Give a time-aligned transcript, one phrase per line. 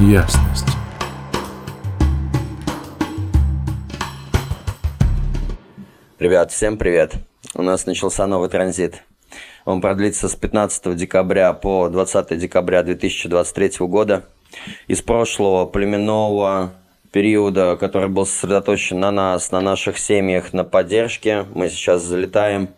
[0.00, 0.66] ясность.
[6.18, 7.14] Ребят, всем привет.
[7.54, 9.02] У нас начался новый транзит.
[9.64, 14.24] Он продлится с 15 декабря по 20 декабря 2023 года.
[14.86, 16.72] Из прошлого племенного
[17.10, 22.68] периода, который был сосредоточен на нас, на наших семьях, на поддержке, мы сейчас залетаем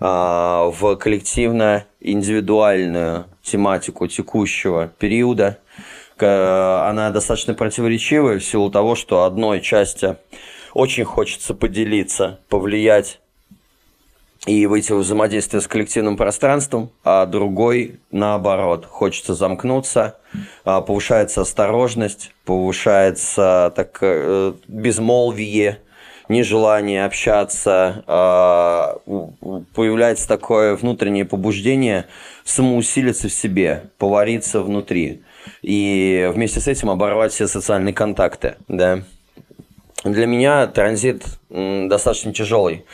[0.00, 5.58] а, в коллективно-индивидуальную тематику текущего периода.
[6.22, 10.16] Она достаточно противоречивая в силу того, что одной части
[10.74, 13.20] очень хочется поделиться, повлиять
[14.46, 20.18] и выйти в взаимодействие с коллективным пространством, а другой, наоборот, хочется замкнуться,
[20.64, 25.78] а, повышается осторожность, повышается так, э, безмолвие,
[26.28, 28.98] нежелание общаться, а,
[29.74, 32.06] появляется такое внутреннее побуждение
[32.44, 35.22] самоусилиться в себе, повариться внутри
[35.62, 39.02] и вместе с этим оборвать все социальные контакты, да.
[40.04, 42.84] Для меня транзит достаточно тяжелый.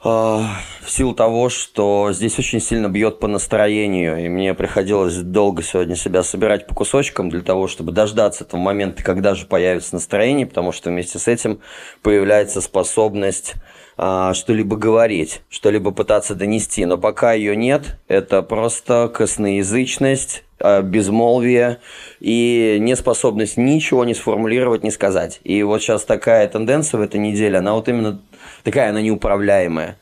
[0.00, 5.62] А, в силу того, что здесь очень сильно бьет по настроению, и мне приходилось долго
[5.64, 10.46] сегодня себя собирать по кусочкам для того, чтобы дождаться этого момента, когда же появится настроение,
[10.46, 11.60] потому что вместе с этим
[12.02, 13.54] появляется способность
[13.96, 16.84] а, что-либо говорить, что-либо пытаться донести.
[16.86, 21.78] Но пока ее нет, это просто косноязычность, безмолвие
[22.20, 25.40] и неспособность ничего не сформулировать, не сказать.
[25.44, 28.20] И вот сейчас такая тенденция в этой неделе, она вот именно
[28.64, 29.96] такая, она неуправляемая.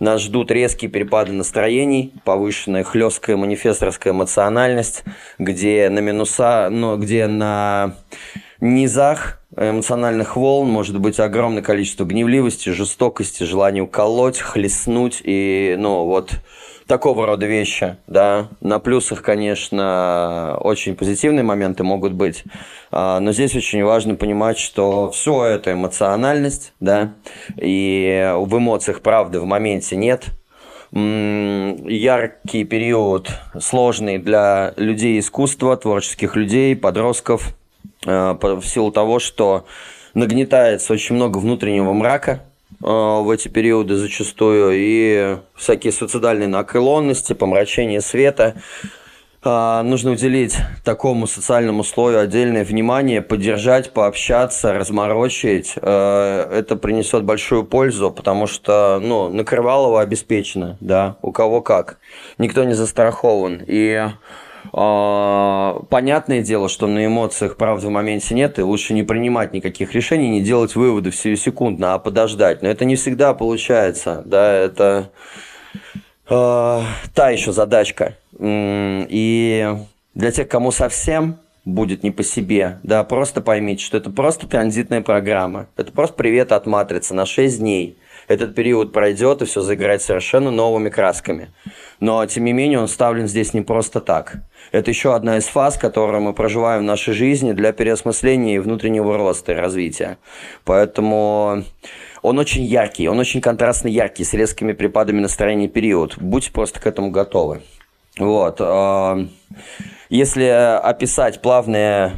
[0.00, 5.04] Нас ждут резкие перепады настроений, повышенная хлесткая манифесторская эмоциональность,
[5.38, 7.94] где на минуса, ну, где на
[8.60, 16.32] низах эмоциональных волн может быть огромное количество гневливости, жестокости, желания уколоть, хлестнуть и, ну, вот
[16.88, 18.48] такого рода вещи, да.
[18.60, 22.42] На плюсах, конечно, очень позитивные моменты могут быть,
[22.90, 27.12] а, но здесь очень важно понимать, что все это эмоциональность, да,
[27.56, 30.26] и в эмоциях правды в моменте нет,
[30.90, 37.54] яркий период, сложный для людей искусства, творческих людей, подростков,
[38.06, 39.66] а, в силу того, что
[40.14, 42.42] нагнетается очень много внутреннего мрака,
[42.80, 48.54] в эти периоды зачастую, и всякие суицидальные наклонности, помрачение света.
[49.40, 55.74] А, нужно уделить такому социальному слою отдельное внимание, поддержать, пообщаться, разморочить.
[55.76, 61.98] А, это принесет большую пользу, потому что ну, накрывалово обеспечено, да, у кого как.
[62.36, 63.62] Никто не застрахован.
[63.66, 64.08] И
[64.70, 70.28] понятное дело, что на эмоциях правды в моменте нет, и лучше не принимать никаких решений,
[70.28, 72.62] не делать выводы всю секундно, а подождать.
[72.62, 75.10] Но это не всегда получается, да, это
[76.28, 76.82] э,
[77.14, 78.16] та еще задачка.
[78.38, 79.74] И
[80.14, 85.02] для тех, кому совсем будет не по себе, да, просто поймите, что это просто транзитная
[85.02, 85.66] программа.
[85.76, 87.96] Это просто привет от матрицы на 6 дней–
[88.28, 91.50] этот период пройдет и все заиграет совершенно новыми красками.
[91.98, 94.36] Но, тем не менее, он вставлен здесь не просто так.
[94.70, 99.16] Это еще одна из фаз, которую мы проживаем в нашей жизни для переосмысления и внутреннего
[99.16, 100.18] роста и развития.
[100.64, 101.64] Поэтому
[102.22, 106.18] он очень яркий, он очень контрастно яркий, с резкими припадами настроения период.
[106.18, 107.62] Будьте просто к этому готовы.
[108.18, 108.56] Вот.
[108.60, 109.18] А,
[110.10, 112.12] если описать плавные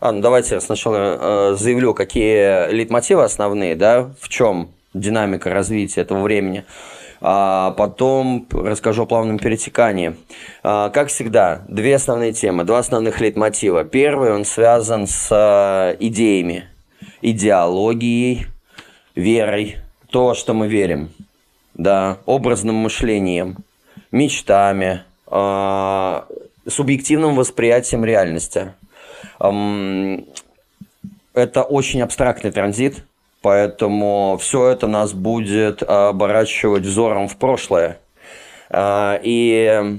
[0.00, 6.22] а, ну давайте сначала э, заявлю, какие лейтмотивы основные, да, в чем динамика развития этого
[6.22, 6.64] времени.
[7.20, 10.14] А потом расскажу о плавном перетекании.
[10.62, 13.84] А, как всегда, две основные темы, два основных лейтмотива.
[13.84, 16.68] Первый, он связан с а, идеями,
[17.20, 18.46] идеологией,
[19.16, 19.78] верой,
[20.10, 21.10] то, что мы верим,
[21.74, 23.56] да, образным мышлением,
[24.12, 26.28] мечтами, а,
[26.68, 28.74] субъективным восприятием реальности.
[29.38, 30.22] Это
[31.62, 33.04] очень абстрактный транзит,
[33.40, 37.98] Поэтому все это нас будет оборачивать взором в прошлое.
[38.70, 39.98] А, и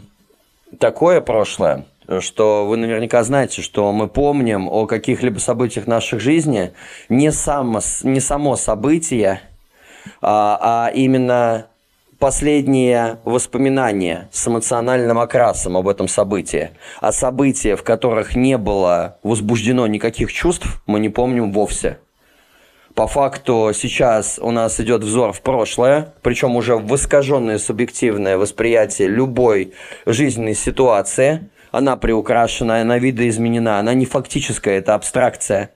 [0.78, 1.86] такое прошлое,
[2.20, 6.74] что вы наверняка знаете, что мы помним о каких-либо событиях наших жизни
[7.08, 9.42] не само, не само событие,
[10.22, 11.68] а, а именно
[12.20, 16.72] последние воспоминания с эмоциональным окрасом об этом событии.
[17.00, 22.00] А события, в которых не было возбуждено никаких чувств, мы не помним вовсе.
[23.00, 29.08] По факту сейчас у нас идет взор в прошлое, причем уже в искаженное субъективное восприятие
[29.08, 29.72] любой
[30.06, 31.50] жизненной ситуации.
[31.72, 35.70] Она приукрашена, она видоизменена, она не фактическая, это абстракция.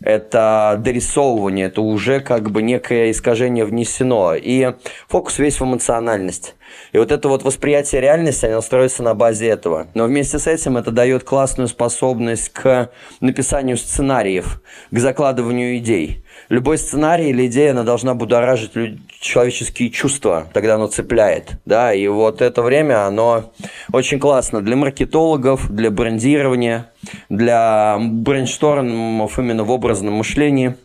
[0.00, 4.34] это дорисовывание, это уже как бы некое искажение внесено.
[4.34, 4.74] И
[5.08, 6.56] фокус весь в эмоциональность.
[6.92, 9.88] И вот это вот восприятие реальности, оно строится на базе этого.
[9.94, 12.90] Но вместе с этим это дает классную способность к
[13.20, 16.23] написанию сценариев, к закладыванию идей.
[16.48, 18.72] Любой сценарий или идея, она должна будоражить
[19.20, 21.52] человеческие чувства, тогда оно цепляет.
[21.64, 21.94] Да?
[21.94, 23.52] И вот это время, оно
[23.92, 26.90] очень классно для маркетологов, для брендирования,
[27.28, 30.74] для брейнштормов именно в образном мышлении–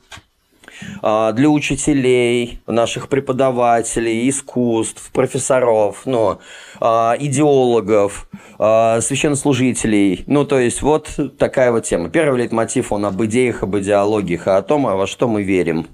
[1.02, 6.40] для учителей, наших преподавателей, искусств, профессоров, ну,
[6.80, 8.28] а, идеологов,
[8.58, 10.24] а, священнослужителей.
[10.28, 12.10] Ну, то есть, вот такая вот тема.
[12.10, 15.88] Первый лейтмотив, он об идеях, об идеологиях, а о том, во что мы верим.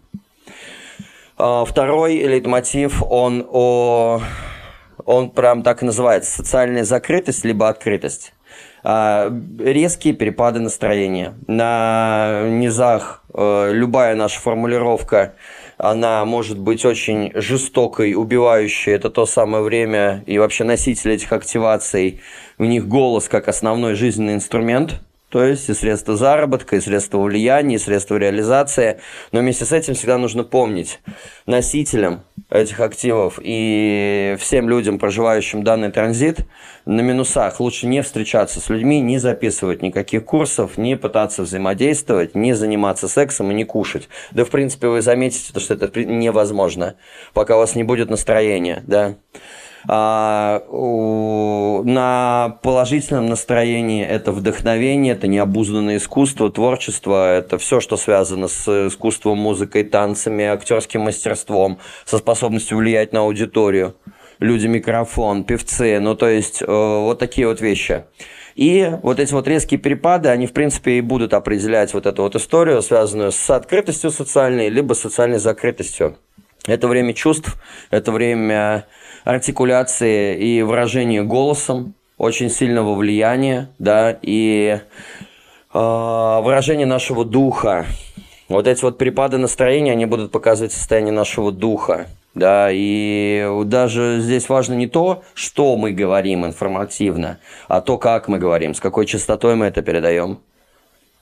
[1.35, 4.21] Второй лейтмотив, он о...
[5.05, 6.31] Он прям так и называется.
[6.31, 8.33] Социальная закрытость, либо открытость.
[8.83, 11.33] А, резкие перепады настроения.
[11.47, 15.33] На низах любая наша формулировка
[15.77, 18.93] она может быть очень жестокой, убивающей.
[18.93, 22.21] Это то самое время и вообще носитель этих активаций.
[22.57, 25.01] У них голос как основной жизненный инструмент–
[25.35, 29.01] то есть и средства заработка, и средства влияния, и средства реализации.
[29.33, 31.01] Но вместе с этим всегда нужно помнить
[31.45, 36.45] носителям этих активов и всем людям, проживающим данный транзит,
[36.85, 42.53] на минусах лучше не встречаться с людьми, не записывать никаких курсов, не пытаться взаимодействовать, не
[42.53, 44.07] заниматься сексом и не кушать.
[44.31, 46.95] Да, в принципе, вы заметите, что это невозможно,
[47.33, 49.15] пока у вас не будет настроения, да.
[49.87, 50.63] А,
[51.83, 59.37] на положительном настроении это вдохновение, это необузданное искусство, творчество, это все, что связано с искусством,
[59.37, 63.95] музыкой, танцами, актерским мастерством, со способностью влиять на аудиторию.
[64.39, 68.03] Люди микрофон, певцы, ну то есть э, вот такие вот вещи.
[68.55, 72.35] И вот эти вот резкие перепады, они, в принципе, и будут определять вот эту вот
[72.35, 76.17] историю, связанную с открытостью социальной, либо социальной закрытостью.
[76.67, 77.57] Это время чувств,
[77.91, 78.87] это время
[79.23, 84.79] артикуляции и выражения голосом, очень сильного влияния, да, и э,
[85.73, 87.85] выражение нашего духа.
[88.47, 92.07] Вот эти вот перепады настроения, они будут показывать состояние нашего духа.
[92.33, 97.39] Да, и даже здесь важно не то, что мы говорим информативно,
[97.69, 100.39] а то, как мы говорим, с какой частотой мы это передаем,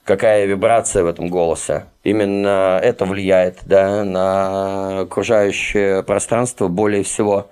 [0.03, 1.85] какая вибрация в этом голосе.
[2.03, 7.49] Именно это влияет да, на окружающее пространство более всего.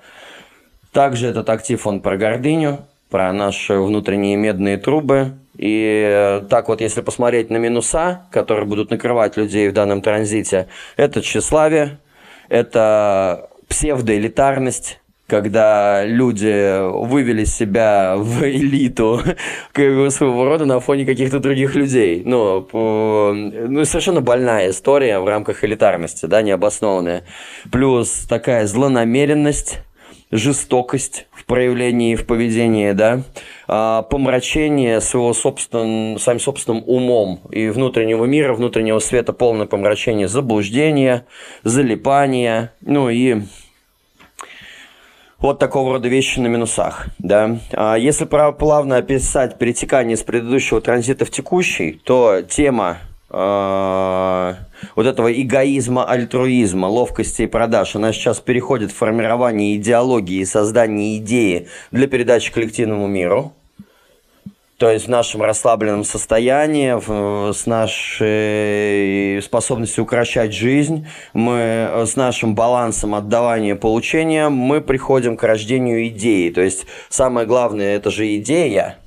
[0.91, 5.33] Также этот актив, он про гордыню, про наши внутренние медные трубы.
[5.57, 11.21] И так вот, если посмотреть на минуса, которые будут накрывать людей в данном транзите, это
[11.21, 11.99] тщеславие,
[12.49, 14.99] это псевдоэлитарность,
[15.31, 19.21] когда люди вывели себя в элиту
[19.73, 22.21] своего рода на фоне каких-то других людей.
[22.25, 27.23] Ну, по, ну, совершенно больная история в рамках элитарности, да, необоснованная.
[27.71, 29.79] Плюс такая злонамеренность,
[30.31, 33.21] жестокость в проявлении, в поведении, да,
[33.69, 41.25] а, помрачение своего собственным, своим собственным умом и внутреннего мира, внутреннего света, полное помрачение, заблуждение,
[41.63, 43.43] залипание, ну и
[45.41, 47.57] вот такого рода вещи на минусах, да.
[47.73, 52.99] А если плавно описать перетекание с предыдущего транзита в текущий, то тема
[53.29, 54.53] э,
[54.95, 61.17] вот этого эгоизма, альтруизма, ловкости и продаж, она сейчас переходит в формирование идеологии и создание
[61.17, 63.53] идеи для передачи коллективному миру.
[64.81, 72.55] То есть в нашем расслабленном состоянии, в, с нашей способностью укращать жизнь, мы с нашим
[72.55, 76.49] балансом отдавания и получения, мы приходим к рождению идеи.
[76.49, 78.97] То есть самое главное это же идея,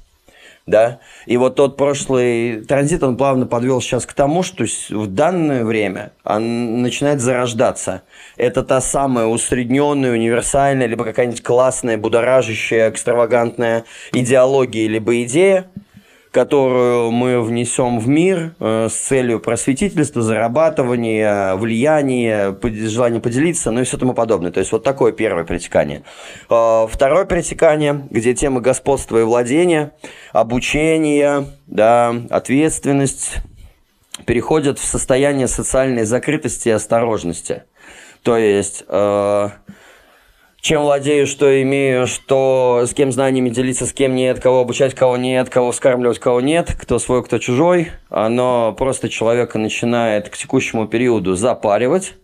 [0.67, 5.63] да, и вот тот прошлый транзит, он плавно подвел сейчас к тому, что в данное
[5.65, 8.03] время он начинает зарождаться.
[8.37, 15.67] Это та самая усредненная, универсальная, либо какая-нибудь классная, будоражащая, экстравагантная идеология, либо идея,
[16.35, 23.85] которую мы внесем в мир э, с целью просветительства, зарабатывания, влияния, желания поделиться, ну и
[23.85, 24.51] все тому подобное.
[24.51, 26.03] То есть вот такое первое притекание.
[26.51, 29.93] Э, второе притекание, где тема господства и владения,
[30.33, 33.37] обучение, да, ответственность
[34.27, 37.63] переходят в состояние социальной закрытости и осторожности.
[38.25, 38.85] То есть...
[40.65, 45.19] Чем владею, что имею, что с кем знаниями делиться, с кем нет, кого обучать, кого
[45.19, 50.89] нет, кого вскармливать, кого нет, кто свой, кто чужой, оно просто человека начинает к текущему
[50.89, 52.15] периоду запаривать,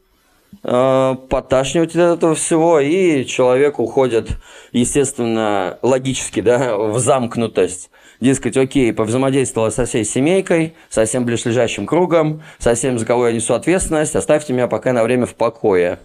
[0.65, 4.31] э, подташнивать от этого всего, и человек уходит,
[4.73, 7.91] естественно, логически, да, в замкнутость
[8.21, 13.33] Дескать, окей, повзаимодействовала со всей семейкой, со всем ближайшим кругом, со всем, за кого я
[13.33, 15.99] несу ответственность, оставьте меня пока на время в покое.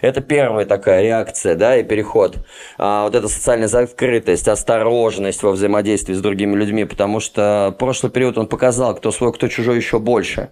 [0.00, 2.38] Это первая такая реакция, да, и переход.
[2.78, 8.38] А, вот эта социальная закрытость, осторожность во взаимодействии с другими людьми, потому что прошлый период
[8.38, 10.50] он показал, кто свой, кто чужой еще больше.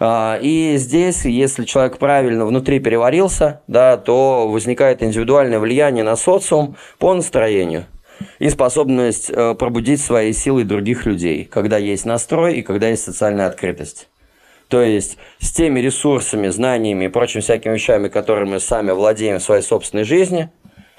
[0.00, 6.76] А, и здесь, если человек правильно внутри переварился, да, то возникает индивидуальное влияние на социум
[6.98, 7.86] по настроению
[8.38, 13.46] и способность э, пробудить свои силы других людей, когда есть настрой и когда есть социальная
[13.46, 14.08] открытость.
[14.68, 19.42] То есть с теми ресурсами, знаниями и прочими всякими вещами, которыми мы сами владеем в
[19.42, 20.50] своей собственной жизни,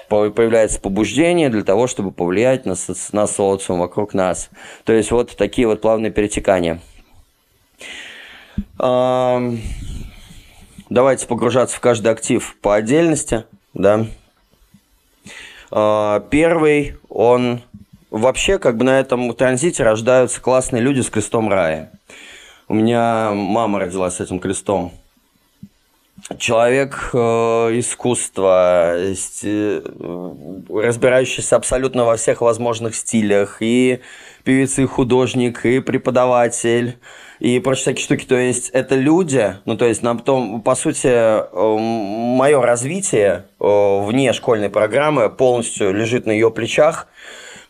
[0.08, 2.74] появляется побуждение для того, чтобы повлиять на,
[3.12, 4.48] на социум вокруг нас.
[4.84, 6.80] То есть вот такие вот плавные перетекания.
[10.90, 13.44] Давайте погружаться в каждый актив по отдельности.
[13.74, 14.06] Да.
[15.70, 17.62] А, первый, он
[18.10, 21.90] вообще как бы на этом транзите рождаются классные люди с крестом рая.
[22.68, 24.92] У меня мама родилась с этим крестом.
[26.38, 27.18] Человек э,
[27.78, 29.80] искусства, э,
[30.68, 34.00] разбирающийся абсолютно во всех возможных стилях, и
[34.44, 36.98] певица, и художник, и преподаватель,
[37.40, 38.24] и прочие всякие штуки.
[38.26, 44.00] То есть это люди, ну то есть на том, по сути, э, мое развитие э,
[44.04, 47.08] вне школьной программы полностью лежит на ее плечах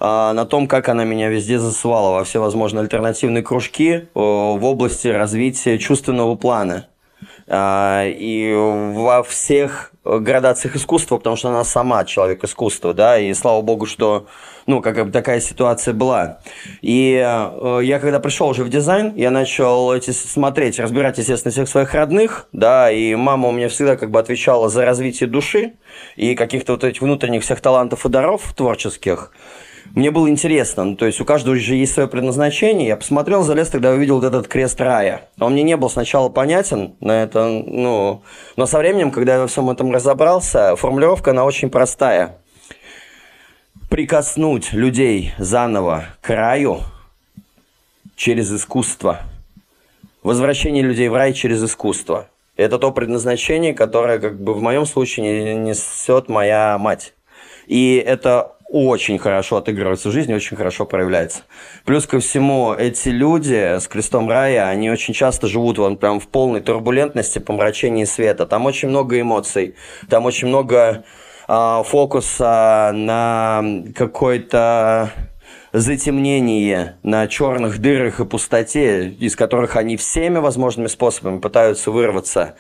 [0.01, 5.09] а, на том, как она меня везде засывала во все возможные альтернативные кружки в области
[5.09, 6.87] развития чувственного плана.
[7.49, 13.63] А, и во всех градациях искусства, потому что она сама человек искусства, да, и слава
[13.63, 14.27] богу, что,
[14.69, 16.41] ну, как бы такая ситуация была.
[16.83, 21.69] И э, я когда пришел уже в дизайн, я начал эти смотреть, разбирать, естественно, всех
[21.69, 25.73] своих родных, да, и мама у меня всегда как бы отвечала за развитие души
[26.17, 29.33] и каких-то вот этих внутренних всех талантов и даров творческих
[29.95, 30.85] мне было интересно.
[30.85, 32.89] Ну, то есть у каждого же есть свое предназначение.
[32.89, 35.23] Я посмотрел, залез, тогда увидел вот этот крест рая.
[35.41, 38.23] Он мне не был сначала понятен, на это, ну,
[38.57, 42.37] но со временем, когда я во всем этом разобрался, формулировка, она очень простая.
[43.89, 46.83] Прикоснуть людей заново к раю
[48.17, 49.21] через искусство.
[50.23, 52.29] Возвращение людей в рай через искусство.
[52.59, 57.15] Это то предназначение, которое, как бы в моем случае, несет моя мать.
[57.67, 61.45] И это очень хорошо отыгрывается в жизни, очень хорошо проявляется.
[61.87, 66.29] Плюс ко всему, эти люди с крестом рая, они очень часто живут вон прям в
[66.29, 68.45] полной турбулентности, помрачении света.
[68.45, 69.77] Там очень много эмоций,
[70.11, 71.05] там очень много
[71.49, 73.63] э, фокуса на
[73.95, 75.13] какой-то
[75.73, 82.57] затемнение на черных дырах и пустоте, из которых они всеми возможными способами пытаются вырваться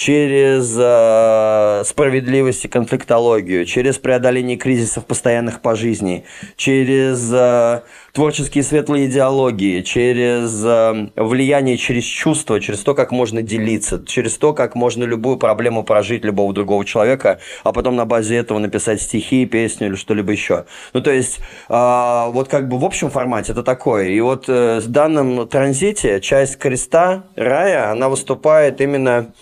[0.00, 6.24] через э, справедливость и конфликтологию, через преодоление кризисов постоянных по жизни,
[6.56, 7.82] через э,
[8.14, 14.54] творческие светлые идеологии, через э, влияние через чувства, через то, как можно делиться, через то,
[14.54, 19.44] как можно любую проблему прожить любого другого человека, а потом на базе этого написать стихи,
[19.44, 20.64] песню или что-либо еще.
[20.94, 24.08] Ну, то есть, э, вот как бы в общем формате это такое.
[24.08, 29.34] И вот э, в данном транзите часть креста рая, она выступает именно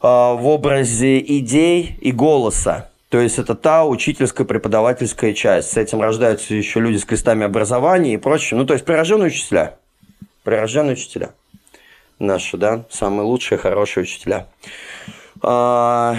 [0.00, 2.90] в образе идей и голоса.
[3.08, 5.72] То есть это та учительская преподавательская часть.
[5.72, 8.58] С этим рождаются еще люди с крестами образования и прочее.
[8.58, 9.76] Ну, то есть прирожденные учителя.
[10.42, 11.30] Прирожденные учителя.
[12.18, 14.48] Наши, да, самые лучшие, хорошие учителя.
[15.40, 16.16] А,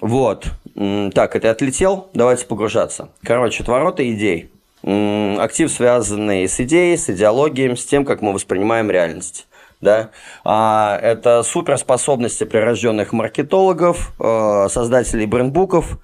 [0.00, 0.46] вот.
[0.74, 2.08] Так, это отлетел.
[2.14, 3.08] Давайте погружаться.
[3.24, 4.50] Короче, отвороты идей.
[4.82, 9.47] Актив, связанный с идеей, с идеологией, с тем, как мы воспринимаем реальность
[9.80, 10.10] да,
[10.44, 15.98] а, это суперспособности прирожденных маркетологов, э, создателей брендбуков,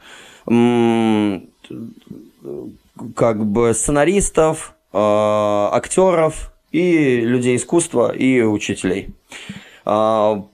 [3.17, 9.09] как бы сценаристов, э, актеров и людей искусства и учителей.
[9.85, 10.45] А,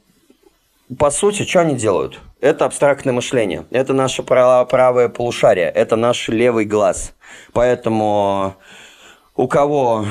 [0.98, 2.20] по сути, что они делают?
[2.40, 7.14] Это абстрактное мышление, это наше правое полушарие, это наш левый глаз.
[7.52, 8.54] Поэтому
[9.36, 10.06] у кого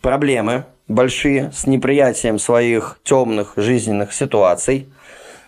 [0.00, 4.88] проблемы большие с неприятием своих темных жизненных ситуаций,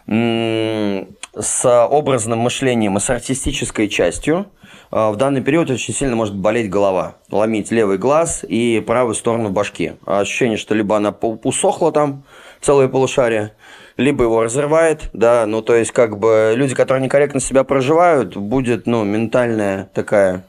[0.06, 4.46] с образным мышлением и с артистической частью,
[4.90, 9.50] а, в данный период очень сильно может болеть голова, ломить левый глаз и правую сторону
[9.50, 9.92] башки.
[10.04, 11.10] Ощущение, что либо она
[11.44, 12.24] усохла там,
[12.60, 13.52] целое полушарие,
[13.96, 18.86] либо его разрывает, да, ну то есть как бы люди, которые некорректно себя проживают, будет,
[18.86, 20.44] ну, ментальная такая...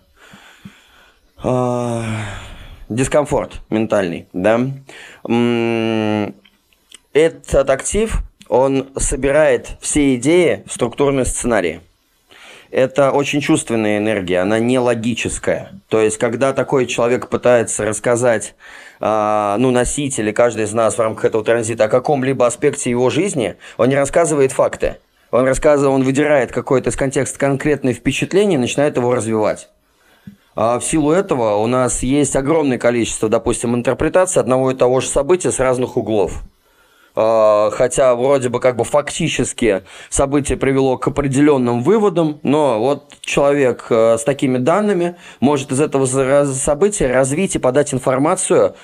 [1.43, 2.01] Э
[2.95, 4.61] дискомфорт ментальный, да.
[7.13, 8.17] Этот актив,
[8.47, 11.81] он собирает все идеи в структурные сценарии.
[12.69, 15.73] это очень чувственная энергия, она не логическая.
[15.89, 18.55] То есть, когда такой человек пытается рассказать,
[19.01, 23.55] э, ну, носитель каждый из нас в рамках этого транзита о каком-либо аспекте его жизни,
[23.77, 24.97] он не рассказывает факты.
[25.31, 29.69] Он рассказывает, он выдирает какое-то из контекста конкретное впечатление и начинает его развивать.
[30.55, 35.07] А в силу этого у нас есть огромное количество, допустим, интерпретаций одного и того же
[35.07, 36.43] события с разных углов.
[37.15, 43.87] А, хотя вроде бы как бы фактически событие привело к определенным выводам, но вот человек
[43.89, 48.75] э, с такими данными может из этого события развить и подать информацию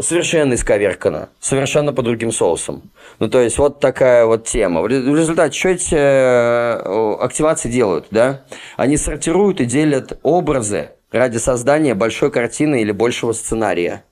[0.00, 2.90] совершенно исковерканно, совершенно по другим соусам.
[3.18, 4.82] Ну, то есть, вот такая вот тема.
[4.82, 8.42] В результате, что эти э, активации делают, да?
[8.76, 14.04] Они сортируют и делят образы ради создания большой картины или большего сценария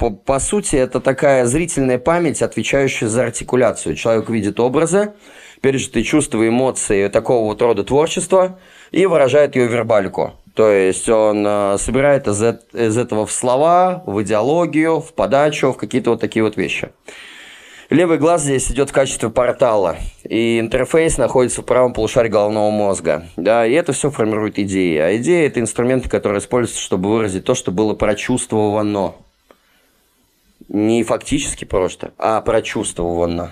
[0.00, 3.96] по, по сути, это такая зрительная память, отвечающая за артикуляцию.
[3.96, 5.12] Человек видит образы,
[5.60, 8.58] пережитые чувства, эмоции такого вот рода творчества
[8.92, 10.32] и выражает ее вербалику.
[10.54, 15.76] То есть он э, собирает из, из этого в слова, в идеологию, в подачу, в
[15.76, 16.90] какие-то вот такие вот вещи.
[17.90, 23.26] Левый глаз здесь идет в качестве портала, и интерфейс находится в правом полушарии головного мозга.
[23.36, 24.96] Да, и это все формирует идеи.
[24.98, 29.14] А идеи– это инструменты, которые используются, чтобы выразить то, что было прочувствовано
[30.68, 33.50] не фактически просто, а прочувствованно.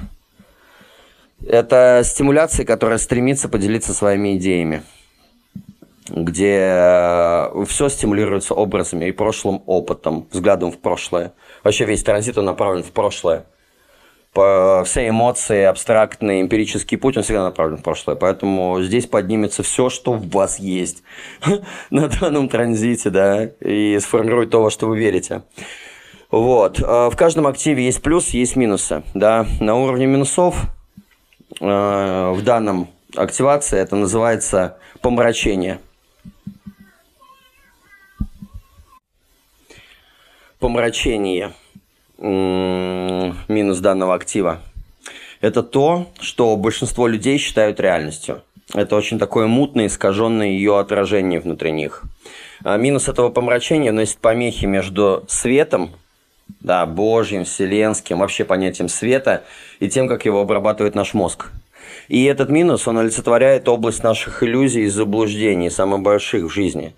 [1.44, 4.84] Это стимуляция, которая стремится поделиться своими идеями,
[6.08, 11.32] где э, все стимулируется образами и прошлым опытом, взглядом в прошлое.
[11.64, 13.44] Вообще весь транзит он направлен в прошлое.
[14.84, 18.16] Все эмоции, абстрактный, эмпирический путь, он всегда направлен в прошлое.
[18.16, 21.02] Поэтому здесь поднимется все, что в вас есть
[21.90, 25.42] на данном транзите, да, и сформирует то, во что вы верите.
[26.30, 26.82] Вот.
[26.84, 29.02] А в каждом активе есть плюс, есть минусы.
[29.14, 29.46] Да?
[29.60, 30.66] На уровне минусов
[31.60, 35.80] э, в данном активации это называется помрачение.
[40.58, 41.52] Помрачение
[42.18, 44.60] минус данного актива.
[45.40, 48.42] Это то, что большинство людей считают реальностью.
[48.74, 52.02] Это очень такое мутное, искаженное ее отражение внутри них.
[52.64, 55.90] А минус этого помрачения носит помехи между светом
[56.60, 59.44] да, Божьим, вселенским, вообще понятием света
[59.80, 61.50] и тем, как его обрабатывает наш мозг.
[62.08, 66.94] И этот минус, он олицетворяет область наших иллюзий и заблуждений, самых больших в жизни.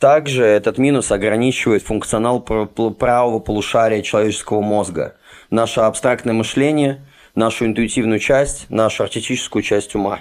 [0.00, 5.14] Также этот минус ограничивает функционал правого полушария человеческого мозга,
[5.50, 7.04] наше абстрактное мышление,
[7.36, 10.20] нашу интуитивную часть, нашу артистическую часть ума.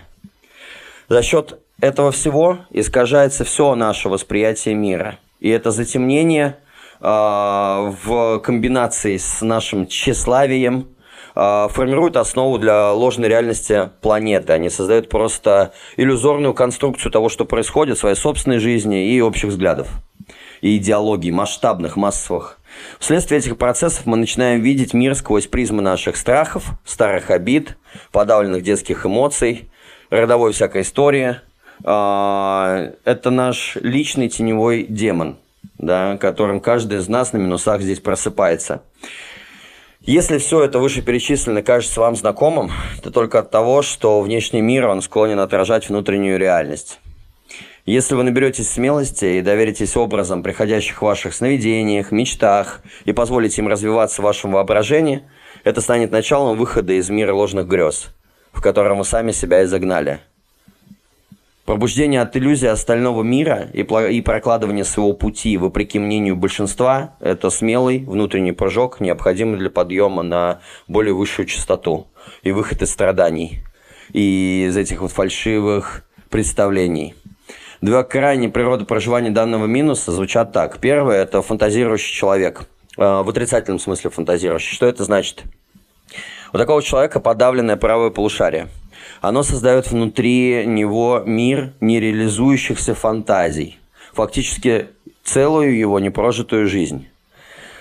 [1.08, 5.18] За счет этого всего искажается все наше восприятие мира.
[5.40, 6.58] И это затемнение–
[7.02, 10.90] а, в комбинации с нашим тщеславием
[11.70, 14.54] формируют основу для ложной реальности планеты.
[14.54, 19.88] Они создают просто иллюзорную конструкцию того, что происходит в своей собственной жизни и общих взглядов
[20.62, 22.60] и идеологий, масштабных, массовых.
[23.00, 27.78] Вследствие этих процессов мы начинаем видеть мир сквозь призмы наших страхов, старых обид,
[28.12, 29.70] подавленных детских эмоций,
[30.10, 31.38] родовой всякой истории.
[31.84, 35.38] А, это наш личный теневой демон–
[35.80, 38.84] да, которым каждый из нас на минусах здесь просыпается.
[40.10, 42.72] Если все это вышеперечисленное кажется вам знакомым,
[43.04, 47.00] то только от того, что внешний мир, он склонен отражать внутреннюю реальность.
[47.86, 53.68] Если вы наберетесь смелости и доверитесь образам, приходящих в ваших сновидениях, мечтах, и позволите им
[53.68, 55.30] развиваться в вашем воображении,
[55.64, 58.08] это станет началом выхода из мира ложных грез,
[58.52, 60.22] в котором вы сами себя изогнали–
[61.70, 68.00] Пробуждение от иллюзии остального мира и, и прокладывание своего пути, вопреки мнению большинства, это смелый
[68.00, 72.08] внутренний прыжок, необходимый для подъема на более высшую частоту
[72.42, 73.60] и выход из страданий
[74.14, 77.14] и из этих вот фальшивых представлений.
[77.82, 80.80] Две крайние природы проживания данного минуса звучат так.
[80.80, 82.64] Первое– это фантазирующий человек.
[82.98, 84.74] Э, в отрицательном смысле фантазирующий.
[84.74, 85.44] Что это значит?
[86.52, 88.70] У такого человека подавленное правое полушарие–
[89.22, 93.78] оно создает внутри него мир нереализующихся фантазий,
[94.14, 94.88] фактически
[95.24, 97.08] целую его непрожитую жизнь.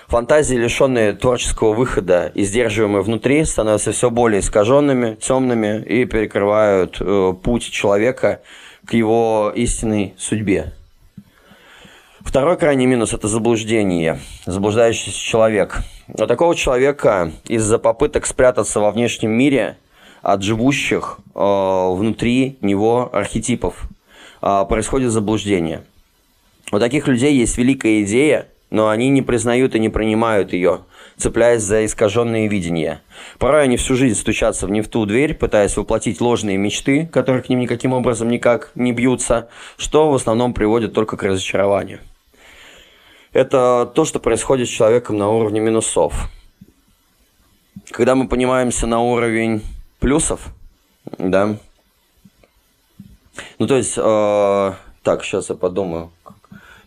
[0.07, 7.33] Фантазии, лишенные творческого выхода и сдерживаемые внутри, становятся все более искаженными, темными и перекрывают э,
[7.43, 8.41] путь человека
[8.85, 10.73] к его истинной судьбе.
[12.21, 15.77] Второй крайний минус– это заблуждение, заблуждающийся человек.
[16.07, 19.77] У такого человека из-за попыток спрятаться во внешнем мире–
[20.21, 23.87] от живущих э, внутри него архетипов.
[24.41, 25.83] Э, происходит заблуждение.
[26.71, 30.81] У таких людей есть великая идея, но они не признают и не принимают ее,
[31.17, 33.01] цепляясь за искаженные видения.
[33.39, 37.41] Порой они всю жизнь стучатся в не в ту дверь, пытаясь воплотить ложные мечты, которые
[37.41, 41.99] к ним никаким образом никак не бьются, что в основном приводит только к разочарованию.
[43.33, 46.29] Это то, что происходит с человеком на уровне минусов.
[47.91, 49.63] Когда мы поднимаемся на уровень
[49.99, 50.47] плюсов,
[51.17, 51.57] да,
[53.57, 56.11] ну то есть, э, так, сейчас я подумаю,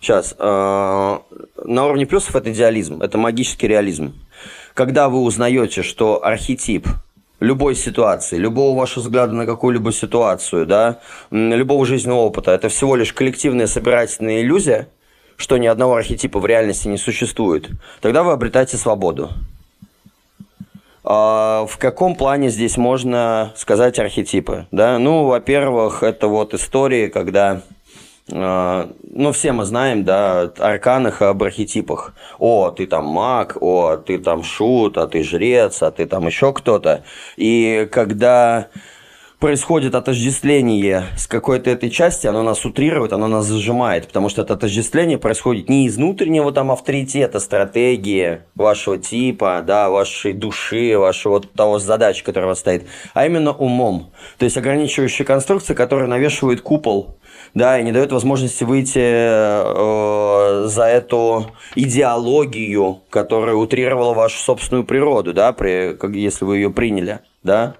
[0.02, 0.34] Сейчас.
[0.36, 1.18] Э,
[1.64, 4.14] на уровне плюсов это идеализм, это магический реализм.
[4.74, 6.88] Когда вы узнаете, что архетип
[7.38, 10.98] любой ситуации, любого вашего взгляда на какую-либо ситуацию, да,
[11.30, 14.88] любого жизненного опыта, это всего лишь коллективная собирательная иллюзия,
[15.36, 17.70] что ни одного архетипа в реальности не существует,
[18.00, 19.30] тогда вы обретаете свободу.
[21.04, 24.66] А в каком плане здесь можно сказать архетипы?
[24.70, 24.98] Да?
[24.98, 27.62] Ну, во-первых, это вот истории, когда
[28.30, 32.14] а, ну, все мы знаем, да, арканах об архетипах.
[32.38, 36.52] О, ты там маг, о, ты там шут, а ты жрец, а ты там еще
[36.52, 37.04] кто-то.
[37.36, 38.68] И когда
[39.42, 44.54] происходит отождествление с какой-то этой части, оно нас утрирует, оно нас зажимает, потому что это
[44.54, 51.80] отождествление происходит не из внутреннего там авторитета, стратегии вашего типа, да, вашей души, вашего того
[51.80, 54.12] задачи, которая вас стоит, а именно умом.
[54.38, 57.18] То есть ограничивающая конструкция, которая навешивает купол
[57.52, 65.32] да, и не дает возможности выйти э, за эту идеологию, которая утрировала вашу собственную природу,
[65.32, 67.74] да, при, как, если вы ее приняли, да.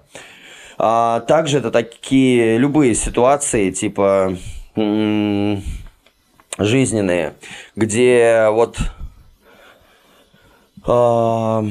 [0.85, 4.35] А также это такие любые ситуации, типа
[6.57, 7.35] жизненные,
[7.77, 8.75] где вот
[10.85, 11.63] э,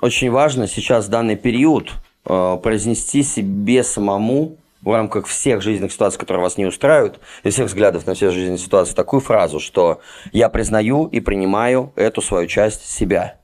[0.00, 1.92] очень важно сейчас данный период
[2.26, 7.68] э, произнести себе самому в рамках всех жизненных ситуаций, которые вас не устраивают, и всех
[7.68, 10.00] взглядов на все жизненные ситуации, такую фразу, что
[10.32, 13.38] я признаю и принимаю эту свою часть себя,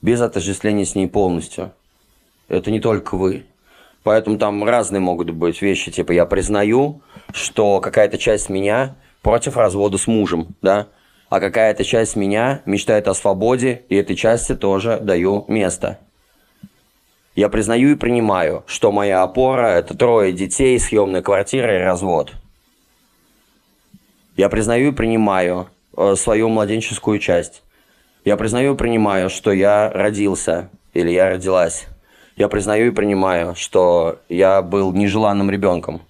[0.00, 1.72] без отождествления с ней полностью.
[2.48, 3.46] Это не только вы.
[4.02, 9.98] Поэтому там разные могут быть вещи, типа я признаю, что какая-то часть меня против развода
[9.98, 10.88] с мужем, да,
[11.28, 15.98] а какая-то часть меня мечтает о свободе, и этой части тоже даю место.
[17.34, 22.32] Я признаю и принимаю, что моя опора– это трое детей, съемная квартира и развод.
[24.36, 27.62] Я признаю и принимаю э, свою младенческую часть.
[28.24, 31.86] Я признаю и принимаю, что я родился или я родилась.
[32.38, 36.02] Я признаю и принимаю, что я был нежеланным ребенком.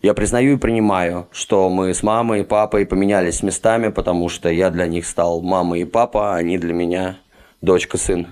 [0.00, 4.70] Я признаю и принимаю, что мы с мамой и папой поменялись местами, потому что я
[4.70, 7.18] для них стал мамой и папа, а они для меня
[7.60, 8.28] дочка-сын.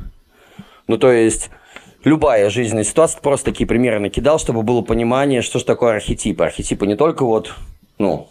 [0.86, 1.50] Ну, то есть,
[2.04, 6.44] любая жизненная ситуация, просто такие примеры накидал, чтобы было понимание, что же такое архетипы.
[6.44, 7.54] Архетипы не только вот,
[7.98, 8.28] ну,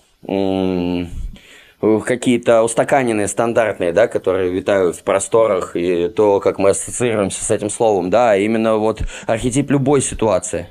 [2.05, 7.69] какие-то устаканенные, стандартные, да, которые витают в просторах, и то, как мы ассоциируемся с этим
[7.69, 10.67] словом, да, именно вот архетип любой ситуации.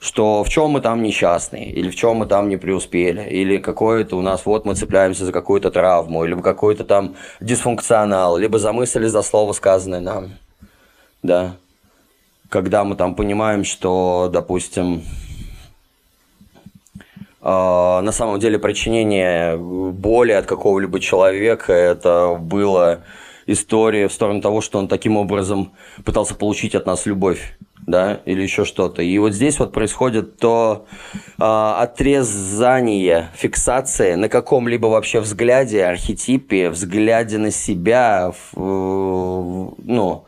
[0.00, 4.16] Что в чем мы там несчастные, или в чем мы там не преуспели, или какое-то
[4.16, 9.06] у нас, вот мы цепляемся за какую-то травму, или какой-то там дисфункционал, либо за мысль,
[9.06, 10.32] за слово, сказанное нам.
[11.22, 11.56] Да,
[12.50, 15.02] когда мы там понимаем, что, допустим,
[17.44, 23.04] на самом деле причинение боли от какого-либо человека это было
[23.46, 25.72] история в сторону того, что он таким образом
[26.04, 29.02] пытался получить от нас любовь да, или еще что-то.
[29.02, 30.86] И вот здесь вот происходит то
[31.38, 40.24] э, отрезание, фиксация на каком-либо вообще взгляде, архетипе, взгляде на себя, в, в, ну,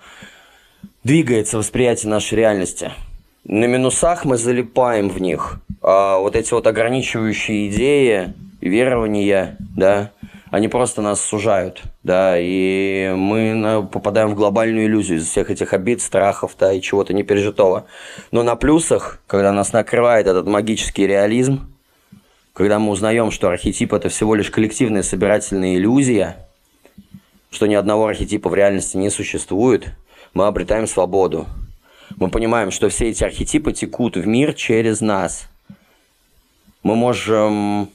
[1.03, 2.93] двигается восприятие нашей реальности.
[3.49, 5.61] На минусах мы залипаем в них.
[5.81, 10.11] А вот эти вот ограничивающие идеи, верования, да,
[10.51, 16.03] они просто нас сужают, да, и мы попадаем в глобальную иллюзию из всех этих обид,
[16.03, 17.87] страхов, да, и чего-то непережитого.
[18.33, 21.73] Но на плюсах, когда нас накрывает этот магический реализм,
[22.53, 26.49] когда мы узнаем, что архетип– это всего лишь коллективная собирательная иллюзия,
[27.51, 29.87] что ни одного архетипа в реальности не существует–
[30.37, 31.47] мы обретаем свободу.
[32.19, 35.49] Мы понимаем, что все эти архетипы текут в мир через нас.
[36.83, 37.91] Мы можем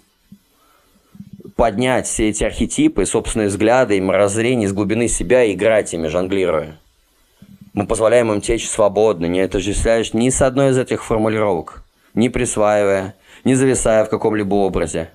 [1.55, 6.77] поднять все эти архетипы, собственные взгляды и мирозрение из глубины себя и играть ими, жонглируя.
[7.73, 13.15] Мы позволяем им течь свободно, не отождествляешь ни с одной из этих формулировок, не присваивая,
[13.43, 15.09] не зависая в каком-либо образе.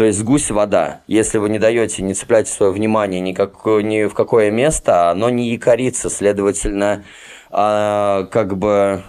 [0.00, 1.02] То есть гусь вода.
[1.06, 5.28] Если вы не даете, не цепляете свое внимание ни, как, ни в какое место, оно
[5.28, 7.04] не якорится, следовательно,
[7.50, 9.02] а, как бы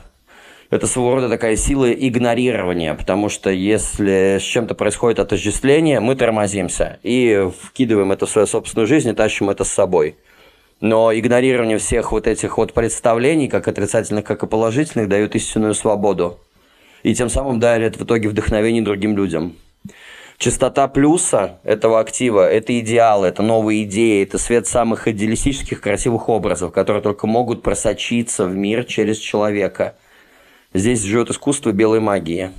[0.69, 6.99] это своего рода такая сила игнорирования, потому что если с чем-то происходит отождествление, мы тормозимся
[7.03, 10.17] и вкидываем это в свою собственную жизнь и тащим это с собой.
[10.81, 16.37] Но игнорирование всех вот этих вот представлений, как отрицательных, как и положительных, дает истинную свободу.
[17.03, 19.55] И тем самым дарит в итоге вдохновение другим людям.
[20.41, 26.71] Частота плюса этого актива– это идеалы, это новые идеи, это свет самых идеалистических красивых образов,
[26.71, 29.93] которые только могут просочиться в мир через человека.
[30.73, 32.49] Здесь живет искусство белой магии.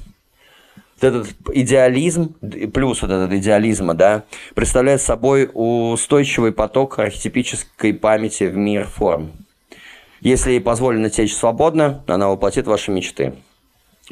[1.01, 2.37] Вот этот идеализм,
[2.73, 4.23] плюс вот этот идеализма, да,
[4.55, 9.33] представляет собой устойчивый поток архетипической памяти в мир форм.
[10.21, 13.35] Если ей позволено течь свободно, она воплотит ваши мечты.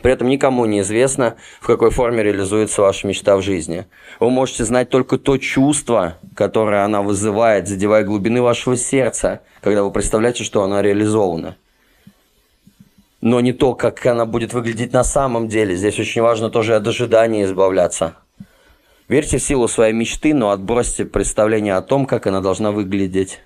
[0.03, 3.87] При этом никому не известно, в какой форме реализуется ваша мечта в жизни.
[4.19, 9.91] Вы можете знать только то чувство, которое она вызывает, задевая глубины вашего сердца, когда вы
[9.91, 11.57] представляете, что она реализована.
[13.21, 15.77] Но не то, как она будет выглядеть на самом деле.
[15.77, 18.15] Здесь очень важно тоже от ожидания избавляться.
[19.09, 23.41] Верьте в силу своей мечты, но отбросьте представление о том, как она должна выглядеть.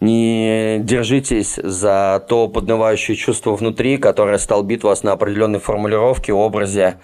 [0.00, 6.96] Не держитесь за то поднывающее чувство внутри, которое столбит вас на определенной формулировке, образе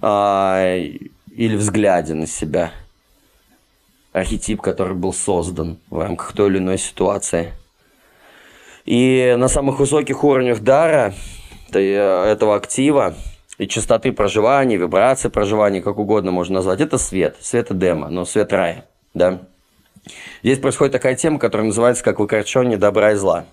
[0.00, 0.88] э,
[1.34, 2.70] или взгляде на себя.
[4.12, 7.52] Архетип, который был создан в рамках той или иной ситуации.
[8.84, 11.12] И на самых высоких уровнях дара
[11.72, 13.14] э, этого актива
[13.58, 18.52] и частоты проживания, вибрации проживания, как угодно можно назвать, это свет, свет Эдема, но свет
[18.52, 19.40] рая, да.
[20.42, 23.46] Здесь происходит такая тема, которая называется как выкорчевание добра и зла.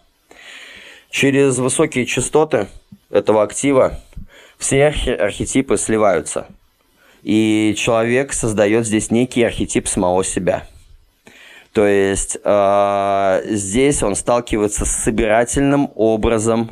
[1.10, 2.68] Через высокие частоты
[3.10, 4.00] этого актива
[4.58, 6.48] все архетипы сливаются.
[7.24, 10.66] И человек создает здесь некий архетип самого себя.
[11.74, 16.72] То есть э, здесь он сталкивается с собирательным образом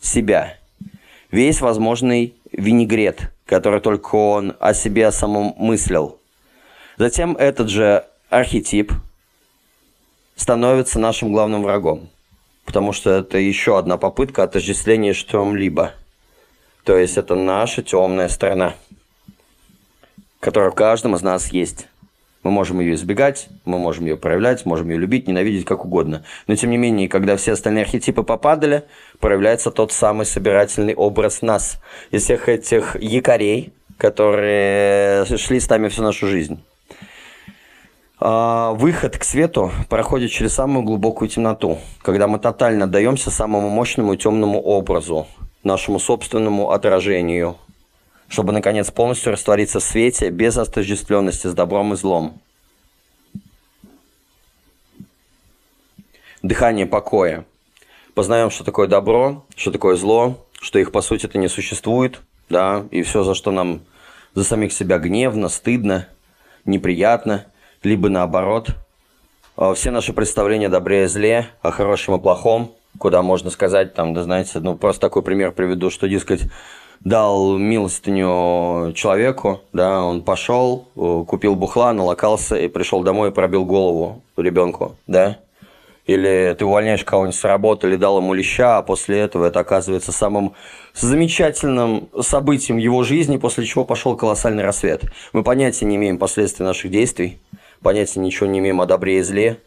[0.00, 0.56] себя.
[1.30, 6.18] Весь возможный винегрет, который только он о себе самом мыслил.
[6.96, 8.04] Затем этот же
[8.38, 8.92] архетип
[10.36, 12.08] становится нашим главным врагом,
[12.64, 15.92] потому что это еще одна попытка отождествления с чем-либо.
[16.84, 18.74] То есть это наша темная сторона,
[20.40, 21.86] которая в каждом из нас есть.
[22.42, 26.26] Мы можем ее избегать, мы можем ее проявлять, можем ее любить, ненавидеть, как угодно.
[26.46, 28.84] Но тем не менее, когда все остальные архетипы попадали,
[29.18, 31.80] проявляется тот самый собирательный образ нас.
[32.10, 36.60] Из всех этих якорей, которые шли с нами всю нашу жизнь.
[38.26, 44.16] А, выход к свету проходит через самую глубокую темноту, когда мы тотально отдаемся самому мощному
[44.16, 45.26] темному образу,
[45.62, 47.58] нашему собственному отражению,
[48.28, 52.40] чтобы, наконец, полностью раствориться в свете без отождествленности с добром и злом.
[56.42, 57.44] Дыхание покоя.
[58.14, 62.86] Познаем, что такое добро, что такое зло, что их, по сути, это не существует, да,
[62.90, 63.82] и все, за что нам
[64.34, 66.08] за самих себя гневно, стыдно,
[66.64, 67.44] неприятно–
[67.84, 68.70] либо наоборот.
[69.56, 73.94] А, все наши представления о добре и зле, о хорошем и плохом, куда можно сказать,
[73.94, 76.42] там, да знаете, ну просто такой пример приведу, что, дескать,
[77.00, 83.64] дал милостыню человеку, да, он пошел, э, купил бухла, налокался и пришел домой и пробил
[83.64, 85.38] голову ребенку, да,
[86.06, 90.12] или ты увольняешь кого-нибудь с работы или дал ему леща, а после этого это оказывается
[90.12, 90.54] самым
[90.94, 95.02] замечательным событием его жизни, после чего пошел колоссальный рассвет.
[95.32, 97.38] Мы понятия не имеем последствий наших действий,
[97.84, 99.58] понятия ничего не имеем о добре и зле,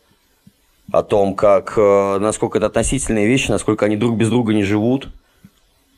[0.91, 5.07] о том, как, э, насколько это относительные вещи, насколько они друг без друга не живут,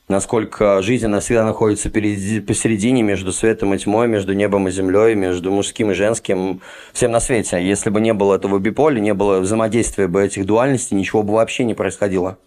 [0.06, 5.50] насколько жизнь, она всегда находится посередине между светом и тьмой, между небом и землей, между
[5.50, 6.60] мужским и женским,
[6.92, 7.64] всем на свете.
[7.66, 11.64] Если бы не было этого биполя, не было взаимодействия бы этих дуальностей, ничего бы вообще
[11.64, 12.38] не происходило.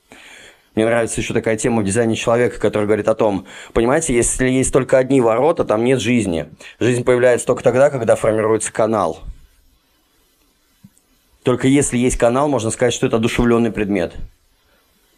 [0.76, 4.74] Мне нравится еще такая тема в дизайне человека, который говорит о том, понимаете, если есть
[4.74, 6.48] только одни ворота, там нет жизни.
[6.80, 9.20] Жизнь появляется только тогда, когда формируется канал–
[11.44, 14.14] только если есть канал, можно сказать, что это одушевленный предмет.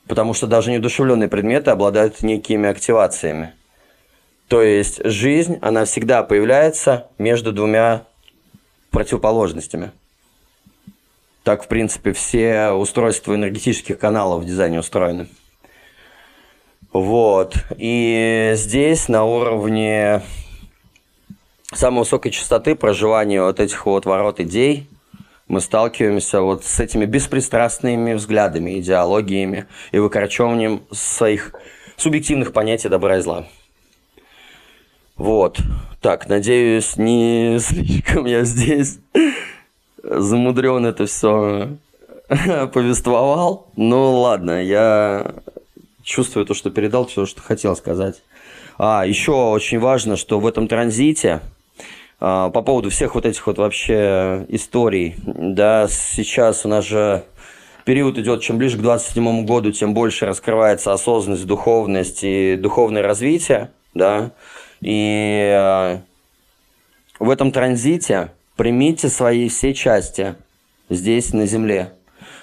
[0.07, 3.53] Потому что даже неодушевленные предметы обладают некими активациями.
[4.47, 8.05] То есть жизнь, она всегда появляется между двумя
[8.91, 9.91] противоположностями.
[11.43, 15.27] Так, в принципе, все устройства энергетических каналов в дизайне устроены.
[16.91, 17.55] Вот.
[17.77, 20.21] И здесь на уровне
[21.73, 24.89] самой высокой частоты проживания вот этих вот ворот идей–
[25.47, 31.53] мы сталкиваемся вот с этими беспристрастными взглядами, идеологиями и выкорчевыванием своих
[31.97, 33.47] субъективных понятий добра и зла.
[35.15, 35.60] Вот.
[36.01, 38.99] Так, надеюсь, не слишком я здесь
[40.03, 41.69] замудрен это все
[42.27, 43.67] повествовал.
[43.75, 45.34] Ну ладно, я
[46.03, 48.21] чувствую то, что передал все, что хотел сказать.
[48.77, 51.41] А, еще очень важно, что в этом транзите
[52.19, 57.23] по поводу всех вот этих вот вообще историй, да, сейчас у нас же
[57.84, 63.71] период идет, чем ближе к 27 году, тем больше раскрывается осознанность, духовность и духовное развитие,
[63.93, 64.32] да,
[64.82, 66.01] и а,
[67.19, 70.36] в этом транзите примите свои все части
[70.89, 71.93] здесь, на Земле.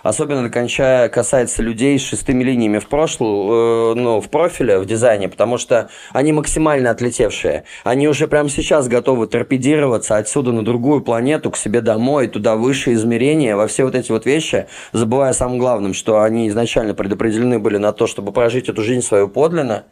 [0.03, 5.29] Особенно кончая, касается людей с шестыми линиями в прошлую, э, ну, в профиле, в дизайне,
[5.29, 7.65] потому что они максимально отлетевшие.
[7.85, 12.95] Они уже прямо сейчас готовы торпедироваться отсюда на другую планету, к себе домой, туда выше
[12.95, 17.61] измерения, во все вот эти вот вещи, забывая о самом главном, что они изначально предопределены
[17.61, 19.85] были на то, чтобы прожить эту жизнь свою подлинно,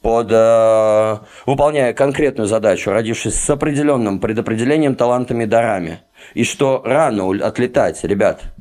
[0.00, 6.00] под, э, выполняя конкретную задачу, родившись с определенным предопределением, талантами, дарами.
[6.32, 8.40] И что рано отлетать, ребят–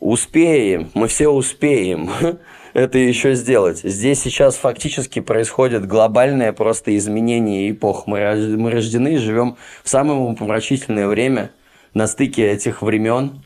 [0.00, 2.10] Успеем, мы все успеем
[2.72, 3.80] это еще сделать.
[3.82, 8.06] Здесь сейчас фактически происходит глобальное просто изменение эпох.
[8.06, 11.50] Мы, рождены и живем в самое помрачительное время
[11.94, 13.42] на стыке этих времен,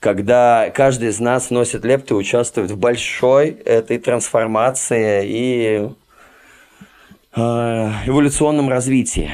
[0.00, 5.90] когда каждый из нас носит лепту и участвует в большой этой трансформации и
[7.36, 7.40] э,
[8.06, 9.32] эволюционном развитии.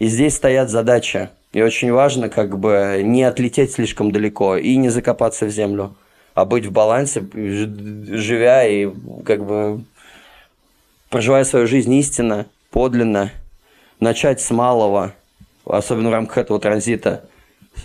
[0.00, 4.88] И здесь стоят задачи– и очень важно как бы не отлететь слишком далеко и не
[4.88, 5.94] закопаться в землю,
[6.34, 8.88] а быть в балансе, живя и
[9.24, 9.84] как бы
[11.10, 13.30] проживая свою жизнь истинно, подлинно,
[14.00, 15.12] начать с малого,
[15.66, 17.24] особенно в рамках этого транзита,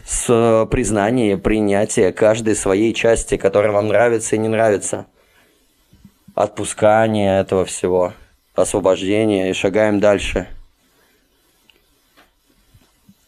[0.06, 5.08] с признания, принятия каждой своей части, которая вам нравится и не нравится.
[6.36, 8.14] Отпускания этого всего,
[8.56, 10.48] освобождения и шагаем дальше–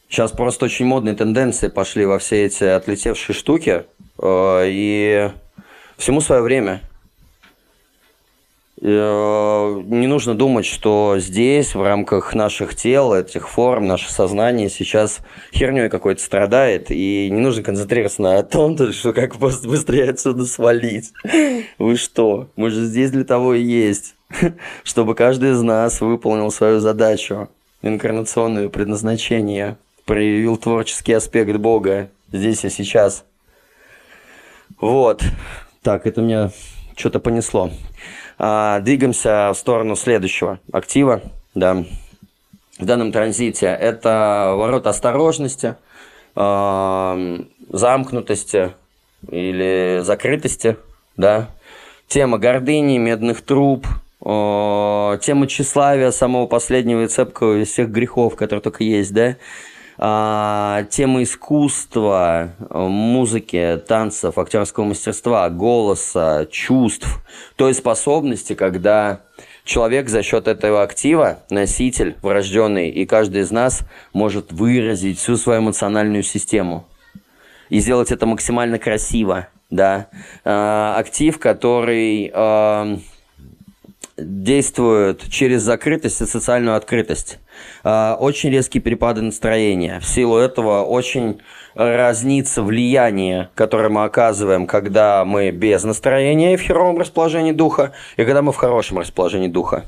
[0.10, 3.86] Сейчас просто очень модные тенденции пошли во все эти отлетевшие штуки.
[4.18, 5.30] Э, и
[5.98, 6.82] всему свое время.
[8.82, 15.20] Э, не нужно думать, что здесь, в рамках наших тел, этих форм, наше сознание сейчас
[15.54, 21.14] херней какой-то страдает, и не нужно концентрироваться на том, что как быстрее отсюда свалить.
[21.78, 22.50] Вы что?
[22.56, 24.16] Мы же здесь для того и есть,
[24.84, 27.50] чтобы каждый из нас выполнил свою задачу,
[27.84, 29.78] инкарнационное предназначение
[30.10, 33.26] проявил творческий аспект Бога здесь и сейчас.
[34.80, 35.22] Вот.
[35.84, 36.50] Так, это меня
[36.96, 37.70] что-то понесло.
[38.40, 41.22] А, двигаемся в сторону следующего актива.
[41.54, 41.86] Да.
[42.80, 45.76] В данном транзите это ворот осторожности,
[46.36, 48.72] э, замкнутости
[49.30, 50.78] или закрытости,
[51.18, 51.50] да.
[52.08, 53.86] Тема гордыни, медных труб,
[54.26, 59.36] э, тема тщеславия, самого последнего и цепкого из всех грехов, которые только есть, да
[60.02, 67.20] а, темы искусства, музыки, танцев, актерского мастерства, голоса, чувств,
[67.58, 69.20] той способности, когда
[69.66, 73.82] человек за счет этого актива, носитель врожденный, и каждый из нас
[74.14, 76.88] может выразить всю свою эмоциональную систему
[77.68, 80.08] и сделать это максимально красиво, да.
[80.46, 82.98] А, актив, который а,
[84.22, 87.40] действует через закрытость и социальную открытость.
[87.84, 90.00] А, очень резкие перепады настроения.
[90.00, 91.42] В силу этого очень
[91.76, 98.26] разнится влияние, которое мы оказываем, когда мы без настроения и в херовом расположении духа, и
[98.26, 99.86] когда мы в хорошем расположении духа.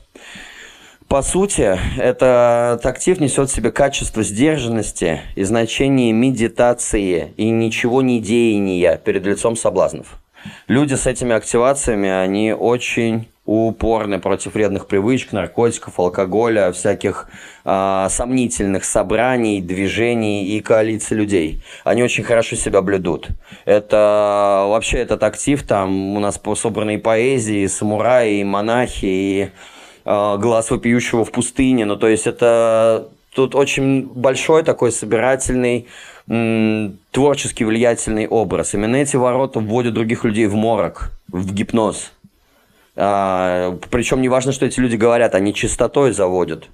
[1.07, 8.21] По сути, этот актив несет в себе качество сдержанности и значение медитации и ничего не
[8.21, 10.19] деяния перед лицом соблазнов.
[10.67, 17.27] Люди с этими активациями, они очень упорны против вредных привычек, наркотиков, алкоголя, всяких
[17.65, 21.63] э, сомнительных собраний, движений и коалиций людей.
[21.83, 23.29] Они очень хорошо себя блюдут.
[23.65, 29.49] Это вообще этот актив, там у нас собраны и поэзии, и самураи, и монахи, и
[30.05, 31.85] э, глаз вопиющего в пустыне.
[31.85, 35.87] Ну, то есть это тут очень большой такой собирательный
[36.27, 38.75] творчески влиятельный образ.
[38.75, 42.11] Именно эти ворота вводят других людей в морок, в гипноз.
[42.95, 46.69] А, причем не важно, что эти люди говорят, они чистотой заводят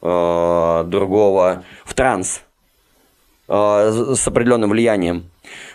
[0.00, 2.42] а, другого в транс
[3.48, 5.30] а, с определенным влиянием.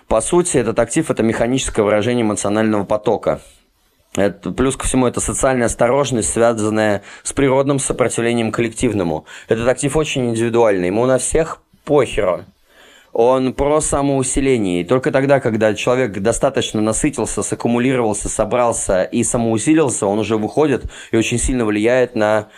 [0.07, 3.41] По сути, этот актив– это механическое выражение эмоционального потока.
[4.15, 9.25] Это, плюс ко всему, это социальная осторожность, связанная с природным сопротивлением коллективному.
[9.47, 12.45] Этот актив очень индивидуальный, ему на всех похеру
[13.17, 14.81] он про самоусиление.
[14.81, 21.17] И только тогда, когда человек достаточно насытился, саккумулировался, собрался и самоусилился, он уже выходит и
[21.17, 22.49] очень сильно влияет на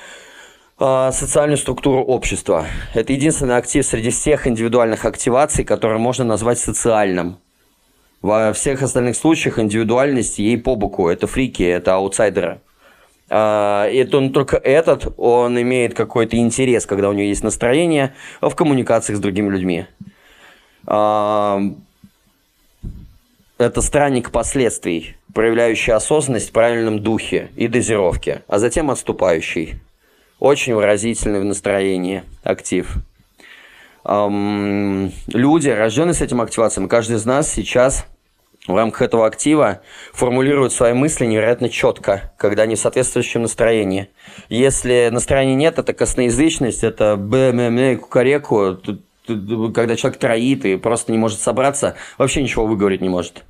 [0.78, 2.66] э, социальную структуру общества.
[2.94, 7.38] Это единственный актив среди всех индивидуальных активаций, который можно назвать социальным.
[8.22, 11.08] Во всех остальных случаях индивидуальность ей по боку.
[11.08, 12.60] Это фрики, это аутсайдеры.
[13.30, 18.54] А, это он только этот, он имеет какой-то интерес, когда у него есть настроение в
[18.56, 19.86] коммуникациях с другими людьми.
[20.86, 21.72] Это
[23.82, 29.82] странник последствий, проявляющий осознанность в правильном духе и дозировке, а затем отступающий.
[30.40, 32.94] Очень выразительный в настроении актив.
[34.06, 38.06] Люди, рожденные с этим активацией, каждый из нас сейчас
[38.66, 39.82] в рамках этого актива
[40.14, 44.08] формулируют свои мысли невероятно четко, когда они в соответствующем настроении.
[44.48, 48.78] Если настроения нет, это косноязычность, это б кукареку,
[49.74, 53.44] когда человек троит и просто не может собраться, вообще ничего выговорить не может.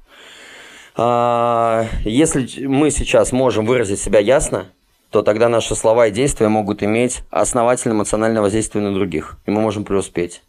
[0.96, 4.68] А, если мы сейчас можем выразить себя ясно,
[5.12, 9.62] то тогда наши слова и действия могут иметь основательное эмоциональное воздействие на других, и мы
[9.62, 10.42] можем преуспеть.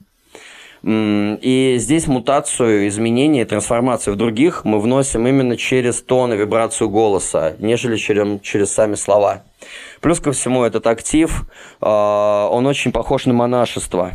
[0.82, 7.54] И здесь мутацию, изменение, трансформацию в других мы вносим именно через тон и вибрацию голоса,
[7.58, 9.42] нежели через, через сами слова.
[10.00, 11.44] Плюс ко всему этот актив,
[11.80, 14.12] а, он очень похож на монашество.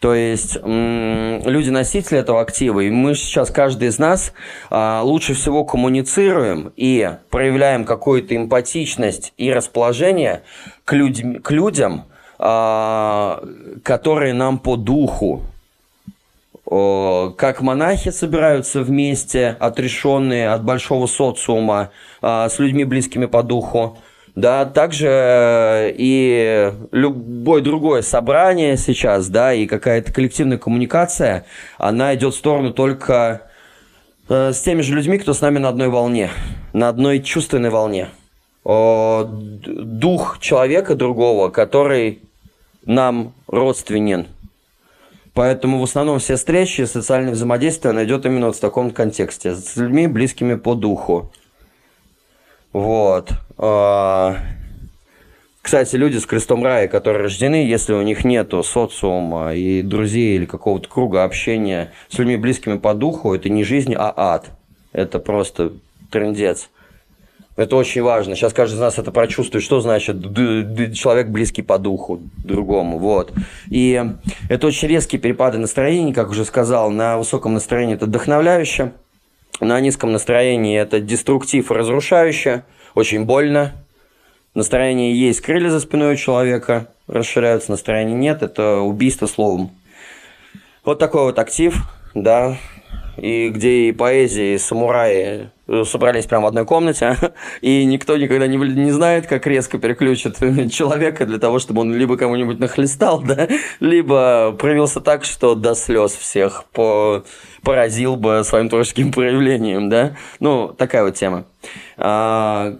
[0.00, 4.32] То есть люди-носители этого актива, и мы сейчас, каждый из нас,
[4.70, 10.42] а, лучше всего коммуницируем и проявляем какую-то эмпатичность и расположение
[10.84, 12.04] к, людь- к людям,
[12.38, 13.42] а,
[13.82, 15.42] которые нам по духу
[16.70, 23.96] как монахи собираются вместе, отрешенные от большого социума, а, с людьми близкими по духу.
[24.38, 31.44] Да, также и любое другое собрание сейчас, да, и какая-то коллективная коммуникация,
[31.76, 33.42] она идет в сторону только
[34.28, 36.30] э, с теми же людьми, кто с нами на одной волне,
[36.72, 38.10] на одной чувственной волне.
[38.64, 42.20] Дух человека другого, который
[42.84, 44.28] нам родственен–
[45.34, 50.56] Поэтому в основном все встречи, социальное взаимодействие найдет именно в таком контексте, с людьми, близкими
[50.56, 51.30] по духу.
[52.72, 53.30] Вот.
[53.56, 54.36] А,
[55.62, 60.46] кстати, люди с крестом рая, которые рождены, если у них нету социума и друзей или
[60.46, 64.50] какого-то круга общения с людьми близкими по духу, это не жизнь, а ад.
[64.92, 65.72] Это просто
[66.10, 66.70] трендец.
[67.56, 68.36] Это очень важно.
[68.36, 70.22] Сейчас каждый из нас это прочувствует, что значит
[70.94, 72.98] человек близкий по духу другому.
[72.98, 73.32] Вот.
[73.68, 74.00] И
[74.48, 76.90] это очень резкие перепады настроения, как уже сказал.
[76.90, 78.92] На высоком настроении это вдохновляюще,
[79.60, 83.72] на низком настроении это деструктив и разрушающе, очень больно.
[84.54, 89.70] Настроение есть, крылья за спиной у человека расширяются, настроения нет, это убийство словом.
[90.84, 91.76] Вот такой вот актив,
[92.14, 92.56] да,
[93.16, 95.50] и где и поэзия, и самураи
[95.84, 97.16] собрались прямо в одной комнате,
[97.60, 100.38] и никто никогда не, не знает, как резко переключит
[100.72, 103.48] человека для того, чтобы он либо кому-нибудь нахлестал, да,
[103.80, 107.24] либо проявился так, что до слез всех по
[107.62, 110.16] поразил бы своим творческим проявлением, да.
[110.40, 111.44] Ну, такая вот тема.
[111.96, 112.76] А,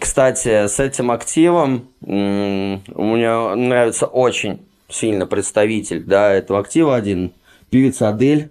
[0.00, 7.32] кстати, с этим активом у меня нравится очень сильно представитель, да, этого актива один,
[7.70, 8.50] певица Адель,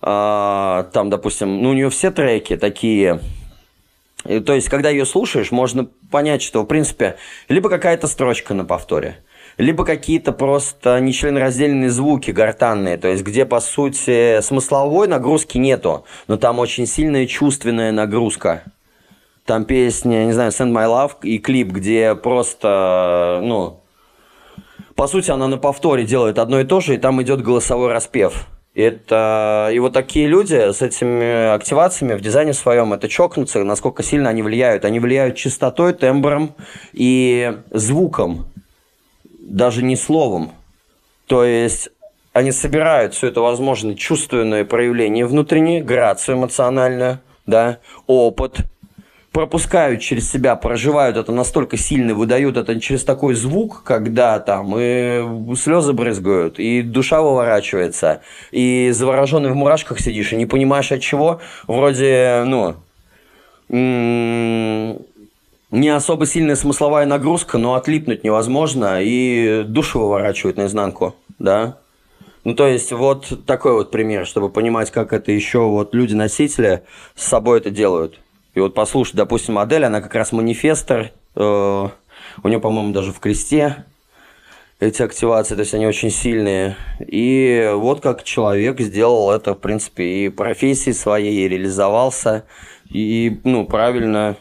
[0.00, 3.20] а, там, допустим, ну, у нее все треки такие.
[4.24, 7.16] То есть, когда ее слушаешь, можно понять, что, в принципе,
[7.48, 9.18] либо какая-то строчка на повторе,
[9.58, 16.36] либо какие-то просто нечленораздельные звуки гортанные, то есть где, по сути, смысловой нагрузки нету, но
[16.36, 18.64] там очень сильная чувственная нагрузка.
[19.44, 23.80] Там песня, не знаю, Send My Love и клип, где просто, ну,
[24.94, 28.46] по сути, она на повторе делает одно и то же, и там идет голосовой распев.
[28.74, 34.30] Это и вот такие люди с этими активациями в дизайне своем это чокнутся, насколько сильно
[34.30, 34.84] они влияют.
[34.84, 36.54] Они влияют частотой, тембром
[36.92, 38.46] и звуком,
[39.44, 40.52] даже не словом.
[41.26, 41.90] То есть
[42.32, 48.58] они собирают все это возможное чувственное проявление внутреннее, грацию эмоциональную, да, опыт,
[49.30, 55.54] пропускают через себя, проживают это настолько сильно, выдают это через такой звук, когда там и
[55.56, 58.22] слезы брызгают, и душа выворачивается,
[58.52, 62.76] и завороженный в мурашках сидишь, и не понимаешь от чего, вроде, ну,
[65.74, 71.78] не особо сильная смысловая нагрузка, но отлипнуть невозможно, и душу выворачивает наизнанку, да.
[72.44, 76.82] Ну, то есть, вот такой вот пример, чтобы понимать, как это еще вот люди-носители
[77.16, 78.20] с собой это делают.
[78.54, 83.18] И вот послушать, допустим, модель, она как раз манифестор, э, у нее, по-моему, даже в
[83.18, 83.84] кресте
[84.78, 86.76] эти активации, то есть они очень сильные.
[87.00, 92.44] И вот как человек сделал это, в принципе, и профессии своей, и реализовался,
[92.90, 94.36] и, ну, правильно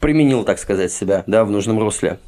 [0.00, 2.18] применил, так сказать, себя, да, в нужном русле.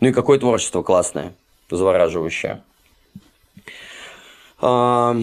[0.00, 1.34] Ну и какое творчество классное,
[1.70, 2.62] завораживающее.
[4.60, 5.16] А,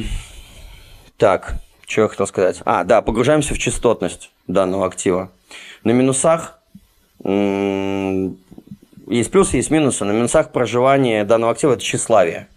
[1.18, 1.56] так,
[1.88, 2.62] что я хотел сказать?
[2.66, 5.32] А, да, погружаемся в частотность данного актива.
[5.84, 6.60] На минусах
[7.24, 10.06] есть плюсы, есть минусы.
[10.06, 12.48] На минусах проживания данного актива это тщеславие.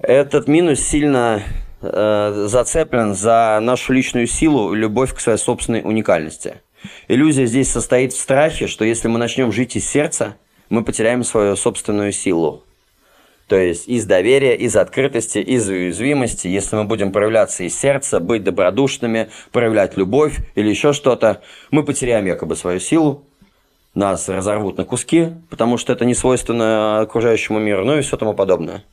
[0.00, 1.42] Этот минус сильно
[1.80, 6.60] э, зацеплен за нашу личную силу и любовь к своей собственной уникальности.
[7.08, 10.36] Иллюзия здесь состоит в страхе, что если мы начнем жить из сердца,
[10.68, 12.64] мы потеряем свою собственную силу.
[13.48, 18.44] То есть из доверия, из открытости, из уязвимости, если мы будем проявляться из сердца, быть
[18.44, 23.24] добродушными, проявлять любовь или еще что-то, мы потеряем якобы свою силу,
[23.94, 28.34] нас разорвут на куски, потому что это не свойственно окружающему миру, ну и все тому
[28.34, 28.84] подобное.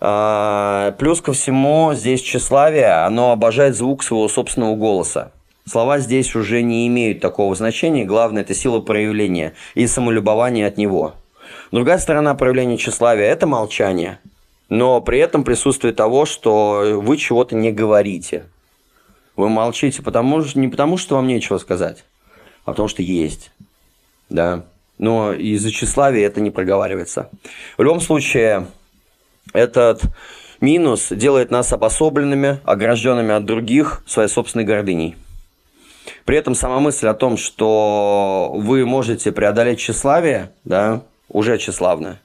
[0.00, 5.32] А, плюс ко всему, здесь тщеславие, оно обожает звук своего собственного голоса.
[5.68, 11.14] Слова здесь уже не имеют такого значения, главное– это сила проявления и самолюбование от него.
[11.72, 14.18] Другая сторона проявления тщеславия– это молчание,
[14.70, 18.46] но при этом присутствие того, что вы чего-то не говорите.
[19.36, 22.04] Вы молчите потому, не потому, что вам нечего сказать,
[22.64, 23.50] а потому что есть.
[24.30, 24.64] Да.
[24.96, 27.28] Но из-за тщеславия это не проговаривается.
[27.76, 28.68] В любом случае,
[29.52, 30.00] этот
[30.62, 35.14] минус делает нас обособленными, огражденными от других своей собственной гордыней.
[36.28, 41.00] При этом сама мысль о том, что вы можете преодолеть тщеславие, да,
[41.30, 42.20] уже тщеславно.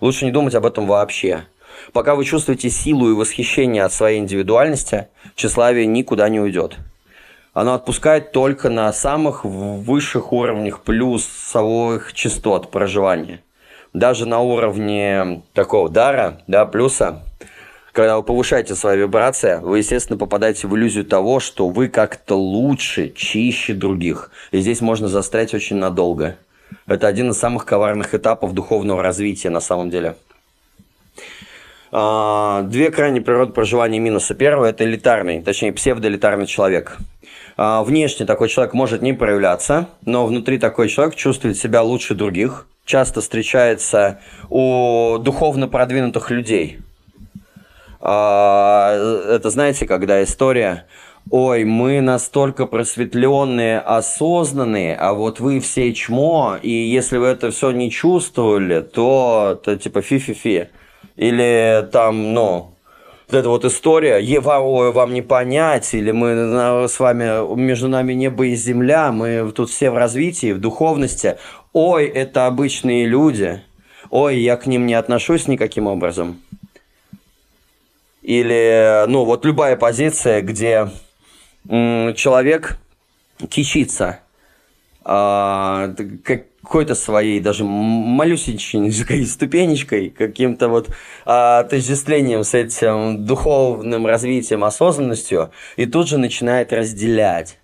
[0.00, 1.42] Лучше не думать об этом вообще.
[1.92, 6.76] Пока вы чувствуете силу и восхищение от своей индивидуальности, тщеславие никуда не уйдет.
[7.52, 13.42] Оно отпускает только на самых высших уровнях плюсовых частот проживания.
[13.92, 17.24] Даже на уровне такого дара, да, плюса,
[17.98, 23.08] когда вы повышаете свою вибрацию, вы, естественно, попадаете в иллюзию того, что вы как-то лучше,
[23.08, 24.30] чище других.
[24.52, 26.36] И здесь можно застрять очень надолго.
[26.86, 30.14] Это один из самых коварных этапов духовного развития на самом деле.
[31.90, 34.32] А, две крайние природы проживания минуса.
[34.36, 36.98] Первый– это элитарный, точнее, псевдоэлитарный человек.
[37.56, 42.68] А, внешне такой человек может не проявляться, но внутри такой человек чувствует себя лучше других.
[42.84, 44.20] Часто встречается
[44.50, 46.78] у духовно продвинутых людей–
[48.00, 50.86] это знаете, когда история,
[51.30, 57.70] ой, мы настолько просветленные, осознанные, а вот вы все чмо, и если вы это все
[57.70, 60.68] не чувствовали, то, то типа фи-фи-фи.
[61.16, 62.74] Или там, ну,
[63.28, 68.46] вот эта вот история, вам, вам не понять, или мы с вами, между нами небо
[68.46, 71.36] и земля, мы тут все в развитии, в духовности.
[71.72, 73.60] Ой, это обычные люди.
[74.10, 76.38] Ой, я к ним не отношусь никаким образом.
[78.28, 80.90] Или, ну, вот любая позиция, где
[81.66, 82.76] человек
[83.48, 84.20] кичится
[85.02, 85.94] а,
[86.62, 90.90] какой-то своей даже малюсенькой ступенечкой, каким-то вот
[91.24, 97.57] а, отождествлением с этим духовным развитием, осознанностью, и тут же начинает разделять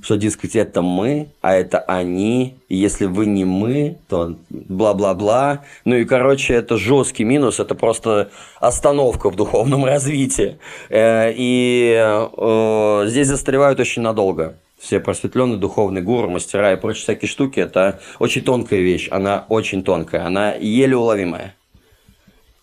[0.00, 5.64] что, дескать, это мы, а это они, и если вы не мы, то бла-бла-бла.
[5.84, 8.30] Ну и, короче, это жесткий минус, это просто
[8.60, 10.58] остановка в духовном развитии.
[10.88, 14.56] Э, и э, здесь застревают очень надолго.
[14.78, 19.82] Все просветленные духовные гуру, мастера и прочие всякие штуки, это очень тонкая вещь, она очень
[19.82, 21.56] тонкая, она еле уловимая.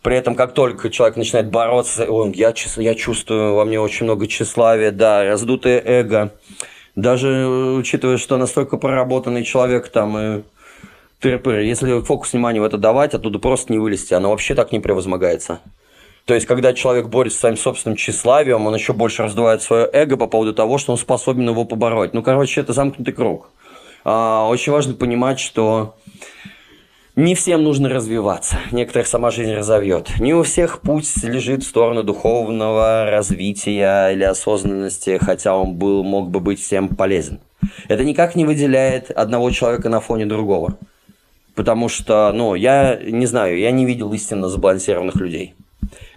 [0.01, 4.27] При этом, как только человек начинает бороться, он, я, я чувствую во мне очень много
[4.27, 6.31] тщеславия, да, раздутое эго,
[6.95, 10.41] даже э, учитывая, что настолько проработанный человек там и
[11.19, 14.79] тыры если фокус внимания в это давать, оттуда просто не вылезти, оно вообще так не
[14.79, 15.59] превозмогается.
[16.25, 20.17] То есть, когда человек борется с своим собственным тщеславием, он еще больше раздувает свое эго
[20.17, 22.13] по поводу того, что он способен его побороть.
[22.13, 23.49] Ну, короче, это замкнутый круг.
[24.03, 25.95] А, очень важно понимать, что
[27.15, 30.19] не всем нужно развиваться, некоторых сама жизнь разовьет.
[30.19, 36.29] Не у всех путь лежит в сторону духовного развития или осознанности, хотя он был, мог
[36.29, 37.39] бы быть всем полезен.
[37.87, 40.77] Это никак не выделяет одного человека на фоне другого.
[41.55, 45.55] Потому что, ну, я не знаю, я не видел истинно сбалансированных людей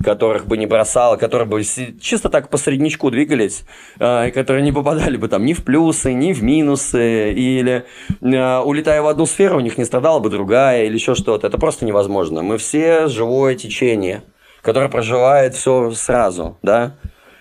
[0.02, 3.64] которых бы не бросало, которые бы чисто так по среднячку двигались,
[3.98, 7.84] э, которые не попадали бы там ни в плюсы, ни в минусы, или
[8.20, 11.46] э, улетая в одну сферу, у них не страдала бы другая, или еще что-то.
[11.46, 12.42] Это просто невозможно.
[12.42, 14.22] Мы все живое течение,
[14.62, 16.94] которое проживает все сразу, да,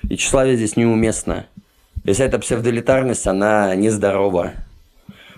[0.09, 1.47] и тщеславие здесь неуместно.
[2.03, 4.53] Если эта псевдолитарность, она нездорова.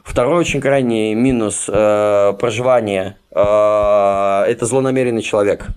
[0.03, 3.35] Второй очень крайний минус э, проживания э,–
[4.47, 5.67] это злонамеренный человек.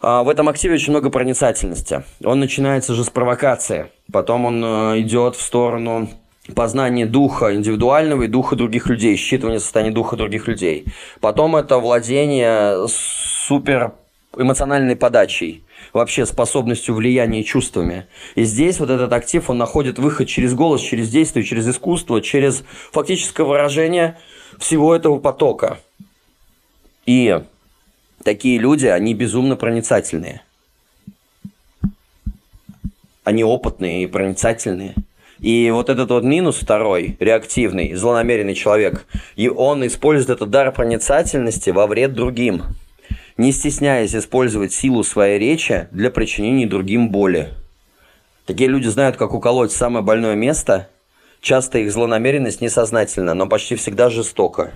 [0.00, 2.04] А, в этом активе очень много проницательности.
[2.24, 3.90] Он начинается же с провокации.
[4.10, 6.08] Потом он э, идет в сторону
[6.54, 10.86] познания духа индивидуального и духа других людей, считывание состояния духа других людей.
[11.20, 13.92] Потом это владение супер
[14.36, 18.06] эмоциональной подачей, вообще способностью влияния чувствами.
[18.36, 22.64] И здесь вот этот актив, он находит выход через голос, через действие, через искусство, через
[22.92, 24.18] фактическое выражение
[24.58, 25.78] всего этого потока.
[27.06, 27.40] И
[28.22, 30.42] такие люди, они безумно проницательные.
[33.24, 34.94] Они опытные и проницательные.
[35.38, 39.06] И вот этот вот минус второй, реактивный, злонамеренный человек,
[39.36, 42.62] и он использует этот дар проницательности во вред другим–
[43.40, 47.48] не стесняясь использовать силу своей речи для причинения другим боли.
[48.44, 50.90] Такие люди знают, как уколоть самое больное место.
[51.40, 54.72] Часто их злонамеренность несознательна, но почти всегда жестоко.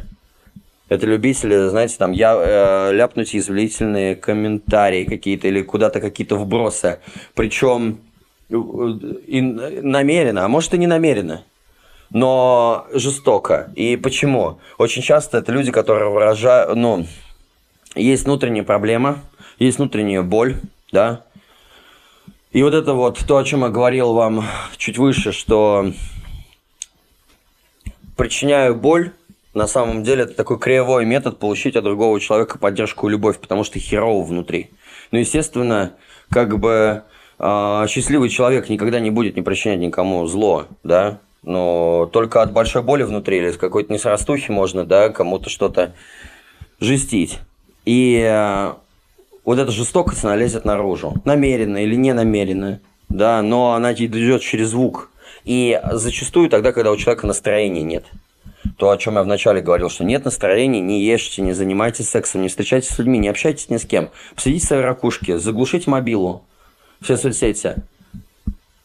[0.89, 7.01] Это любители, знаете, там я, э, ляпнуть извлительные комментарии какие-то или куда-то какие-то вбросы.
[7.35, 8.01] Причем
[8.51, 11.45] э, и намеренно, а может и не намеренно
[12.14, 13.72] но жестоко.
[13.74, 14.61] И почему?
[14.78, 17.07] Очень часто это люди, которые выражают, ну,
[17.97, 19.20] есть внутренняя проблема,
[19.59, 20.57] есть внутренняя боль,
[20.93, 21.24] да.
[22.53, 24.45] И вот это вот то, о чем я говорил вам
[24.76, 25.93] чуть выше, что
[28.16, 29.12] причиняю боль,
[29.55, 33.65] на самом деле это такой кривой метод получить от другого человека поддержку и любовь, потому
[33.65, 34.71] что херово внутри.
[35.13, 35.93] Ну, естественно,
[36.31, 37.05] как бы
[37.39, 42.83] э, счастливый человек никогда не будет не причинять никому зло, да, но только от большой
[42.83, 45.95] боли внутри или с какой-то несрастухи можно, да, кому-то что-то
[46.81, 47.39] жестить.
[47.85, 48.73] И э,
[49.45, 51.15] вот эта жестокость, она лезет наружу.
[51.25, 52.81] Намеренно или не намеренно.
[53.09, 55.11] Да, но она идет через звук.
[55.45, 58.05] И зачастую тогда, когда у человека настроения нет.
[58.77, 62.49] То, о чем я вначале говорил, что нет настроения, не ешьте, не занимайтесь сексом, не
[62.49, 64.11] встречайтесь с людьми, не общайтесь ни с кем.
[64.35, 66.45] Посидите в своей ракушке, заглушите мобилу,
[67.01, 67.77] все соцсети.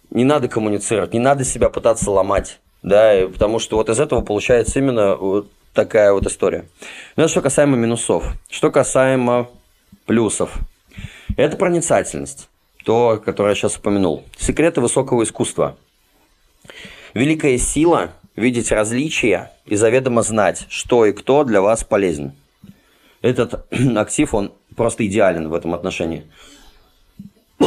[0.10, 2.60] Не надо коммуницировать, не надо себя пытаться ломать.
[2.82, 6.66] Да, потому что вот из этого получается именно такая вот история.
[7.16, 8.26] Ну, это что касаемо минусов.
[8.50, 9.50] Что касаемо
[10.06, 10.58] плюсов.
[11.38, 12.50] Это проницательность.
[12.86, 14.24] То, которое я сейчас упомянул.
[14.38, 15.78] Секреты высокого искусства.
[17.14, 22.34] Великая сила видеть различия и заведомо знать, что и кто для вас полезен.
[23.22, 23.68] Этот
[23.98, 26.24] актив, он просто идеален в этом отношении.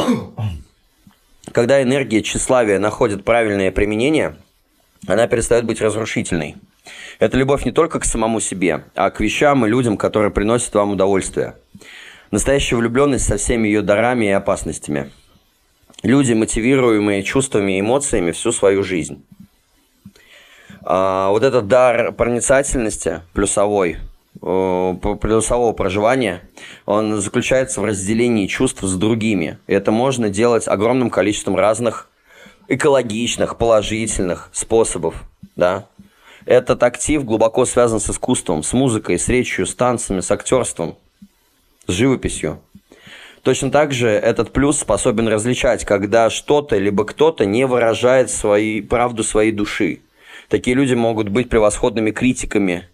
[1.51, 4.35] Когда энергия тщеславия находит правильное применение,
[5.07, 6.55] она перестает быть разрушительной–
[7.19, 10.91] это любовь не только к самому себе, а к вещам и людям, которые приносят вам
[10.91, 11.55] удовольствие.
[12.31, 15.11] Настоящая влюбленность со всеми ее дарами и опасностями.
[16.01, 19.23] Люди, мотивируемые чувствами и эмоциями всю свою жизнь.
[20.83, 23.97] А, вот этот дар проницательности, плюсовой,
[24.41, 26.41] плюсового проживания,
[26.85, 29.59] он заключается в разделении чувств с другими.
[29.67, 32.09] И это можно делать огромным количеством разных
[32.67, 35.23] экологичных, положительных способов,
[35.55, 35.87] да,
[36.45, 40.97] этот актив глубоко связан с искусством, с музыкой, с речью, с танцами, с актерством,
[41.87, 42.59] с живописью.
[43.43, 49.23] Точно так же этот плюс способен различать, когда что-то либо кто-то не выражает свои, правду
[49.23, 50.01] своей души.
[50.49, 52.87] Такие люди могут быть превосходными критиками.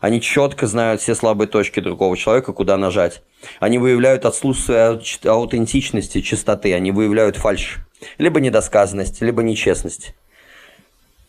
[0.00, 3.22] Они четко знают все слабые точки другого человека, куда нажать.
[3.60, 7.78] Они выявляют отсутствие аутентичности, чистоты, они выявляют фальшь.
[8.18, 10.14] Либо недосказанность, либо нечестность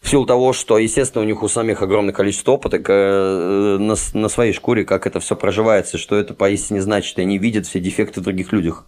[0.04, 4.30] в силу того, что, естественно, у них у самих огромное количество опыта э, на, на
[4.30, 8.20] своей шкуре, как это все проживается, что это поистине значит, и они видят все дефекты
[8.20, 8.86] в других людях.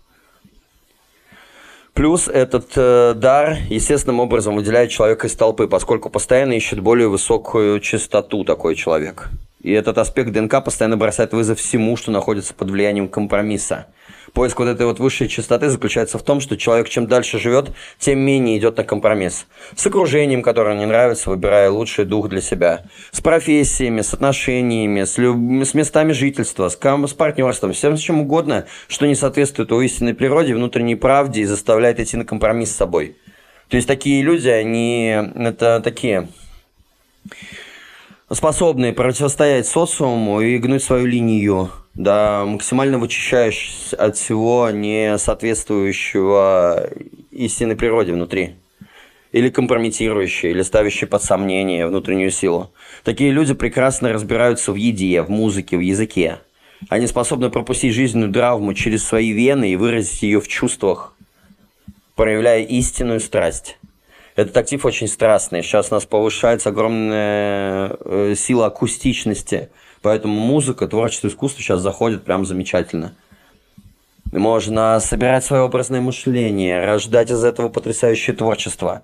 [1.95, 7.79] Плюс этот э, дар естественным образом выделяет человека из толпы, поскольку постоянно ищет более высокую
[7.79, 9.29] частоту такой человек.
[9.61, 13.87] И этот аспект ДНК постоянно бросает вызов всему, что находится под влиянием компромисса
[14.35, 18.19] поиск вот этой вот высшей частоты заключается в том, что человек чем дальше живет, тем
[18.19, 19.47] менее идет на компромисс.
[19.75, 22.83] С окружением, которое не нравится, выбирая лучший дух для себя.
[23.11, 25.37] С профессиями, с отношениями, с, люб...
[25.65, 27.07] с местами жительства, с, ком...
[27.07, 31.45] с партнерством, всем с чем угодно, что не соответствует его истинной природе, внутренней правде и
[31.45, 33.15] заставляет идти на компромисс с собой.
[33.69, 36.27] То есть такие люди, они это такие
[38.29, 46.89] способные противостоять социуму и гнуть свою линию да, максимально вычищаешь от всего не соответствующего
[47.31, 48.55] истинной природе внутри.
[49.31, 52.71] Или компрометирующие, или ставящие под сомнение внутреннюю силу.
[53.03, 56.39] Такие люди прекрасно разбираются в еде, в музыке, в языке.
[56.89, 61.15] Они способны пропустить жизненную травму через свои вены и выразить ее в чувствах,
[62.15, 63.77] проявляя истинную страсть.
[64.35, 65.63] Этот актив очень страстный.
[65.63, 69.69] Сейчас у нас повышается огромная э, сила акустичности–
[70.05, 73.15] Поэтому музыка, творчество, искусство сейчас заходит прям замечательно.
[74.31, 79.01] Можно собирать свое образное мышление, рождать из этого потрясающее творчество,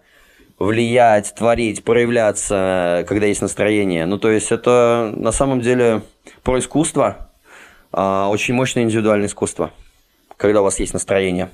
[0.59, 4.05] влиять, творить, проявляться, когда есть настроение.
[4.05, 6.03] Ну, то есть это на самом деле
[6.43, 7.31] про искусство,
[7.91, 9.71] а, очень мощное индивидуальное искусство,
[10.37, 11.49] когда у вас есть настроение.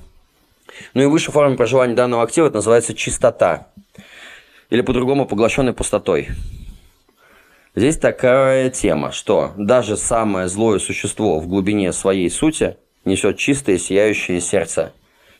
[0.92, 3.68] Ну и высшая форма проживания данного актива это называется чистота.
[4.68, 6.28] Или по-другому поглощенной пустотой.
[7.78, 14.40] Здесь такая тема, что даже самое злое существо в глубине своей сути несет чистое сияющее
[14.40, 14.92] сердце.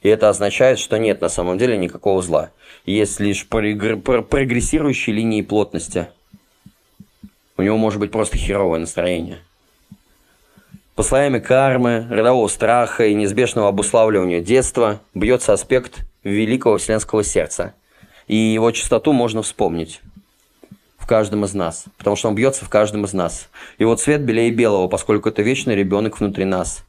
[0.02, 2.50] И это означает, что нет на самом деле никакого зла.
[2.86, 6.10] Есть лишь прогрессирующие линии плотности.
[7.56, 9.38] У него может быть просто херовое настроение.
[10.94, 17.74] По слоями кармы, родового страха и неизбежного обуславливания детства бьется аспект великого вселенского сердца.
[18.28, 20.00] И его чистоту можно вспомнить
[21.08, 23.48] каждом из нас, потому что он бьется в каждом из нас.
[23.78, 26.84] Его цвет белее белого, поскольку это вечный ребенок внутри нас.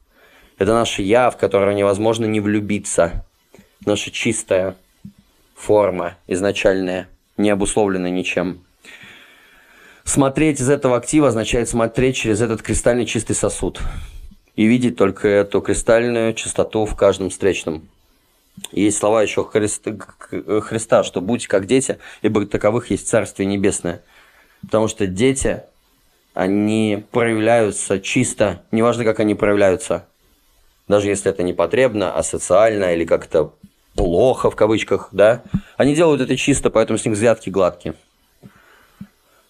[0.60, 3.26] Это наше «я», в которое невозможно не влюбиться.
[3.86, 4.76] Наша чистая
[5.56, 7.08] форма изначальная,
[7.38, 8.60] не обусловленная ничем.
[10.04, 13.80] Смотреть из этого актива означает смотреть через этот кристальный чистый сосуд
[14.56, 17.88] и видеть только эту кристальную чистоту в каждом встречном.
[18.72, 19.96] Есть слова еще Христа,
[20.62, 24.04] Христа, что будьте как дети, ибо таковых есть Царствие Небесное.
[24.62, 25.64] Потому что дети,
[26.34, 30.06] они проявляются чисто, неважно, как они проявляются.
[30.88, 33.54] Даже если это не потребно, а социально или как-то
[33.96, 35.44] плохо в кавычках, да.
[35.78, 37.96] Они делают это чисто, поэтому с них взятки гладкие.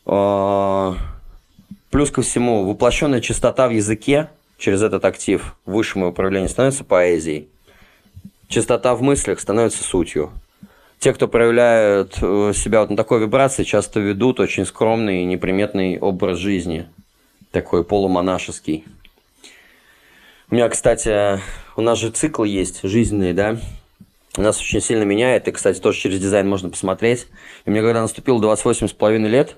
[0.06, 0.96] А,
[1.92, 7.48] плюс ко всему, воплощенная чистота в языке через этот актив высшему управлению становится поэзией.
[8.50, 10.32] Чистота в мыслях становится сутью.
[10.98, 16.00] Те, кто проявляют э, себя вот на такой вибрации, часто ведут очень скромный и неприметный
[16.00, 16.88] образ жизни.
[17.52, 18.86] Такой полумонашеский.
[20.50, 21.40] У меня, кстати,
[21.76, 23.60] у нас же цикл есть жизненный, да?
[24.36, 27.28] Нас очень сильно меняет, и, кстати, тоже через дизайн можно посмотреть.
[27.66, 29.58] И мне когда наступило 28,5 лет,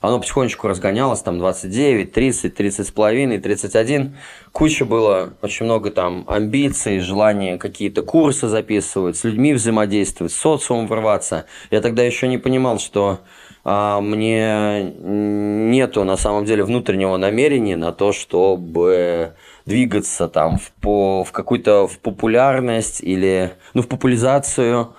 [0.00, 4.16] оно потихонечку разгонялось, там 29, 30, 30 с половиной, 31.
[4.52, 10.86] Куча было, очень много там амбиций, желания какие-то курсы записывать, с людьми взаимодействовать, с социумом
[10.86, 11.46] врываться.
[11.70, 13.20] Я тогда еще не понимал, что
[13.64, 19.34] а, мне нету на самом деле внутреннего намерения на то, чтобы
[19.66, 24.94] двигаться там в, по, в какую-то в популярность или ну, в популяризацию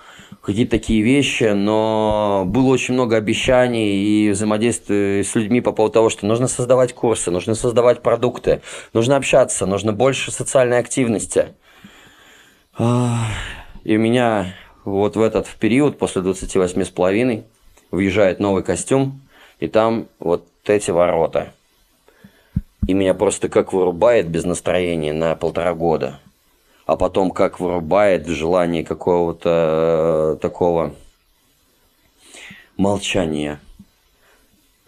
[0.50, 6.10] какие-то такие вещи, но было очень много обещаний и взаимодействия с людьми по поводу того,
[6.10, 8.60] что нужно создавать курсы, нужно создавать продукты,
[8.92, 11.54] нужно общаться, нужно больше социальной активности.
[12.78, 17.44] И у меня вот в этот период, после 28 с половиной,
[17.92, 19.20] въезжает новый костюм,
[19.60, 21.52] и там вот эти ворота.
[22.88, 26.18] И меня просто как вырубает без настроения на полтора года
[26.90, 30.92] а потом как вырубает в желании какого-то э, такого
[32.76, 33.60] молчания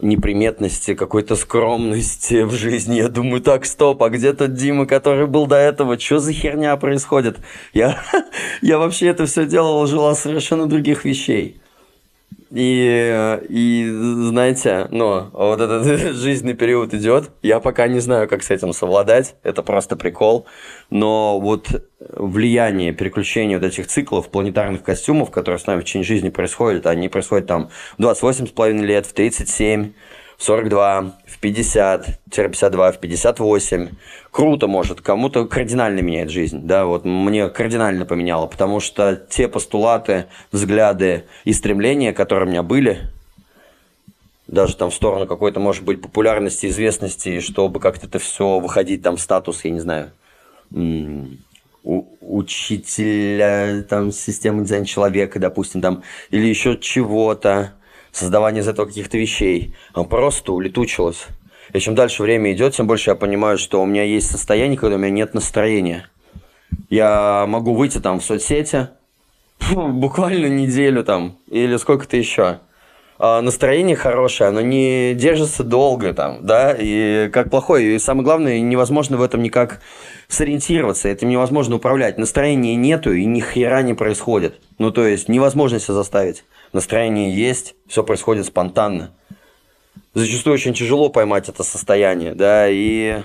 [0.01, 2.97] неприметности, какой-то скромности в жизни.
[2.97, 5.97] Я думаю, так, стоп, а где тот Дима, который был до этого?
[5.97, 7.39] Что за херня происходит?
[7.73, 8.03] Я,
[8.63, 11.62] я вообще это все делал, желал совершенно других вещей.
[12.55, 13.89] И, и
[14.29, 15.85] знаете, ну, вот этот
[16.15, 17.31] жизненный период идет.
[17.41, 19.37] Я пока не знаю, как с этим совладать.
[19.43, 20.47] Это просто прикол.
[20.91, 26.29] Но вот влияние, переключение вот этих циклов планетарных костюмов, которые с нами в течение жизни
[26.29, 29.93] происходят, они происходят там в 28,5 лет, в 37,
[30.37, 33.89] в 42, в 50-52, в 58.
[34.31, 40.27] Круто может, кому-то кардинально меняет жизнь, да, вот мне кардинально поменяло, потому что те постулаты,
[40.53, 43.11] взгляды и стремления, которые у меня были,
[44.47, 49.17] даже там в сторону какой-то, может быть, популярности, известности, чтобы как-то это все выходить там
[49.17, 50.13] в статус, я не знаю,
[52.21, 57.73] учителя там системы дизайна человека, допустим, там, или еще чего-то,
[58.13, 61.27] создавание из этого каких-то вещей, оно просто улетучилось.
[61.73, 64.97] И чем дальше время идет, тем больше я понимаю, что у меня есть состояние, когда
[64.97, 66.09] у меня нет настроения.
[66.91, 68.89] Я могу выйти там в соцсети,
[69.71, 72.61] буквально неделю там, или сколько-то еще.
[73.25, 77.95] А настроение хорошее, оно не держится долго там, да, и как плохое.
[77.95, 79.81] И самое главное, невозможно в этом никак
[80.27, 82.19] сориентироваться, этим невозможно управлять.
[82.19, 84.59] Настроения нету и ни хера не происходит.
[84.79, 86.43] Ну, то есть, невозможно себя заставить
[86.73, 89.13] настроение есть, все происходит спонтанно.
[90.15, 93.23] Зачастую очень тяжело поймать это состояние, да, и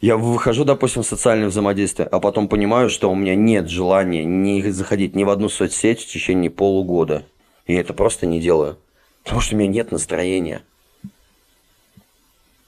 [0.00, 4.62] я выхожу, допустим, в социальное взаимодействие, а потом понимаю, что у меня нет желания не
[4.70, 7.24] заходить ни в одну соцсеть в течение полугода.
[7.66, 8.78] И это просто не делаю,
[9.24, 10.62] потому что у меня нет настроения.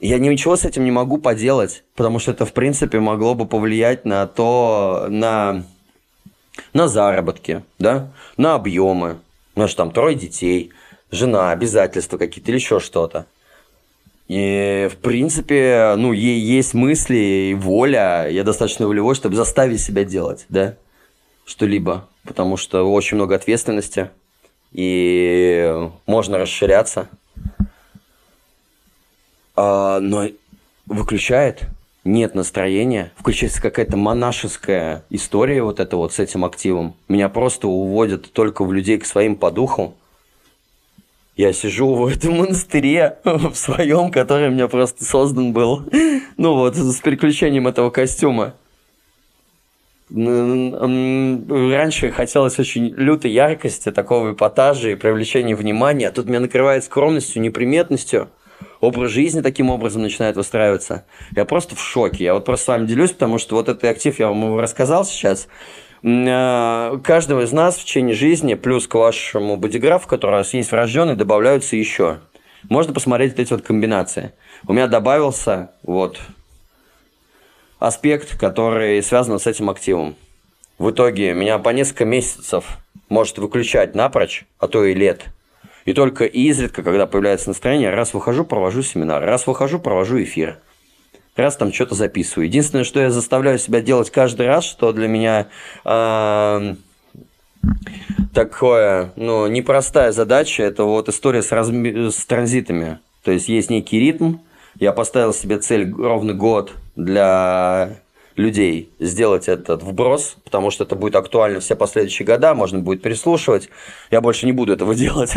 [0.00, 4.04] Я ничего с этим не могу поделать, потому что это, в принципе, могло бы повлиять
[4.04, 5.64] на то, на,
[6.74, 9.18] на заработки, да, на объемы,
[9.54, 10.70] у нас же там трое детей,
[11.10, 13.26] жена, обязательства какие-то или еще что-то.
[14.28, 18.28] И, в принципе, ну, ей есть мысли и воля.
[18.28, 20.76] Я достаточно волевой, чтобы заставить себя делать, да,
[21.46, 22.08] что-либо.
[22.24, 24.10] Потому что очень много ответственности.
[24.72, 27.08] И можно расширяться.
[29.54, 30.28] А, но
[30.86, 31.64] выключает,
[32.04, 36.94] нет настроения, включается какая-то монашеская история вот это вот с этим активом.
[37.08, 39.94] Меня просто уводят только в людей к своим по духу.
[41.36, 45.84] Я сижу в этом монастыре в своем, который меня просто создан был.
[46.38, 48.52] Ну вот, с переключением этого костюма.
[50.08, 57.42] Раньше хотелось очень лютой яркости, такого эпатажа и привлечения внимания, а тут меня накрывает скромностью,
[57.42, 58.28] неприметностью–
[58.80, 61.04] образ жизни таким образом начинает выстраиваться.
[61.34, 62.24] Я просто в шоке.
[62.24, 65.48] Я вот просто с вами делюсь, потому что вот этот актив я вам рассказал сейчас.
[66.02, 70.70] Э, каждого из нас в течение жизни, плюс к вашему бодиграфу, который у вас есть
[70.70, 72.18] врожденный, добавляются еще.
[72.68, 74.32] Можно посмотреть эти вот комбинации.
[74.66, 76.18] У меня добавился вот
[77.78, 80.16] аспект, который связан с этим активом.
[80.78, 85.26] В итоге меня по несколько месяцев может выключать напрочь, а то и лет–
[85.86, 90.58] и только изредка, когда появляется настроение, раз выхожу, провожу семинар, раз выхожу, провожу эфир.
[91.36, 92.46] Раз там что-то записываю.
[92.46, 95.46] Единственное, что я заставляю себя делать каждый раз, что для меня
[95.84, 96.74] э,
[98.34, 102.98] такое, ну, непростая задача, это вот история с, разми- с транзитами.
[103.22, 104.38] То есть есть некий ритм,
[104.80, 107.98] я поставил себе цель ровно год для
[108.36, 113.70] людей сделать этот вброс, потому что это будет актуально все последующие года, можно будет переслушивать.
[114.10, 115.32] Я больше не буду этого делать.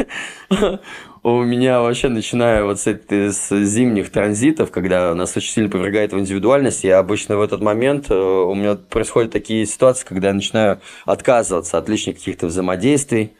[1.23, 6.13] У меня вообще, начиная вот с, этой, с зимних транзитов, когда нас очень сильно повергает
[6.13, 10.33] в индивидуальность, я обычно в этот момент, э, у меня происходят такие ситуации, когда я
[10.33, 13.33] начинаю отказываться от лишних каких-то взаимодействий,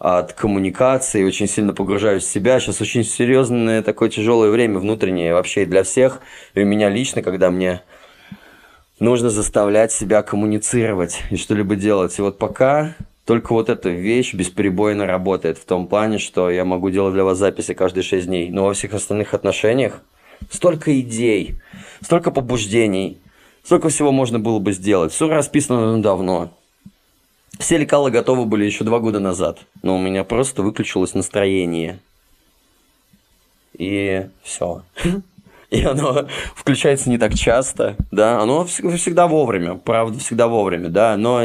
[0.00, 2.58] от коммуникации, очень сильно погружаюсь в себя.
[2.58, 6.20] Сейчас очень серьезное такое тяжелое время внутреннее вообще для всех,
[6.54, 7.82] и у меня лично, когда мне
[8.98, 12.18] нужно заставлять себя коммуницировать и что-либо делать.
[12.18, 12.96] И вот пока
[13.26, 17.36] только вот эта вещь бесперебойно работает в том плане, что я могу делать для вас
[17.36, 18.48] записи каждые 6 дней.
[18.48, 20.00] Но во всех остальных отношениях
[20.50, 21.56] столько идей,
[22.00, 23.18] столько побуждений,
[23.62, 25.12] столько всего можно было бы сделать.
[25.12, 26.56] Все расписано давно.
[27.60, 31.98] Все лекалы готовы были еще два года назад, но у меня просто выключилось настроение.
[33.76, 34.82] И все.
[35.70, 41.44] и оно включается не так часто, да, оно всегда вовремя, правда, всегда вовремя, да, но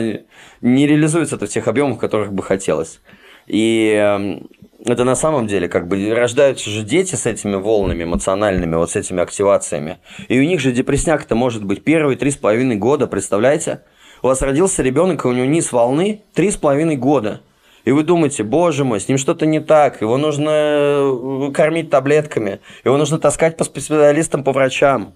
[0.62, 3.02] не реализуется это в тех объемах, которых бы хотелось.
[3.46, 4.48] И эм,
[4.86, 8.96] это на самом деле как бы рождаются же дети с этими волнами эмоциональными, вот с
[8.96, 9.98] этими активациями.
[10.30, 13.82] И у них же депресняк это может быть первые три с половиной года, представляете?
[14.26, 17.42] У вас родился ребенок, и у него низ волны три с половиной года–
[17.84, 22.60] и вы думаете, боже мой, с ним что-то не так, его нужно э, кормить таблетками,
[22.84, 25.14] его нужно таскать по специалистам, по врачам.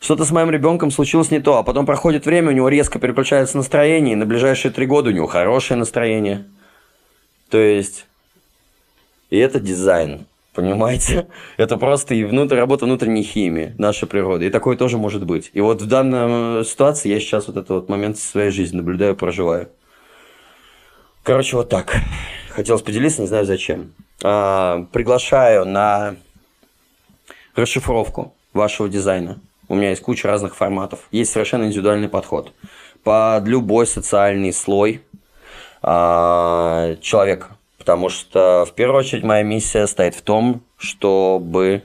[0.00, 3.58] Что-то с моим ребенком случилось не то, а потом проходит время, у него резко переключается
[3.58, 6.46] настроение, и на ближайшие три года у него хорошее настроение.
[7.50, 8.06] То есть,
[9.28, 10.24] и это дизайн,
[10.58, 11.28] понимаете?
[11.56, 14.46] Это просто и внутрь, работа внутренней химии, нашей природы.
[14.46, 15.52] И такое тоже может быть.
[15.52, 19.68] И вот в данной ситуации я сейчас вот этот вот момент своей жизни наблюдаю, проживаю.
[21.22, 21.94] Короче, вот так.
[22.50, 23.92] Хотелось поделиться, не знаю зачем.
[24.24, 26.16] А, приглашаю на
[27.54, 29.38] расшифровку вашего дизайна.
[29.68, 31.06] У меня есть куча разных форматов.
[31.12, 32.52] Есть совершенно индивидуальный подход.
[33.04, 35.02] Под любой социальный слой
[35.82, 37.57] а, человека.
[37.88, 41.84] Потому что, в первую очередь, моя миссия стоит в том, чтобы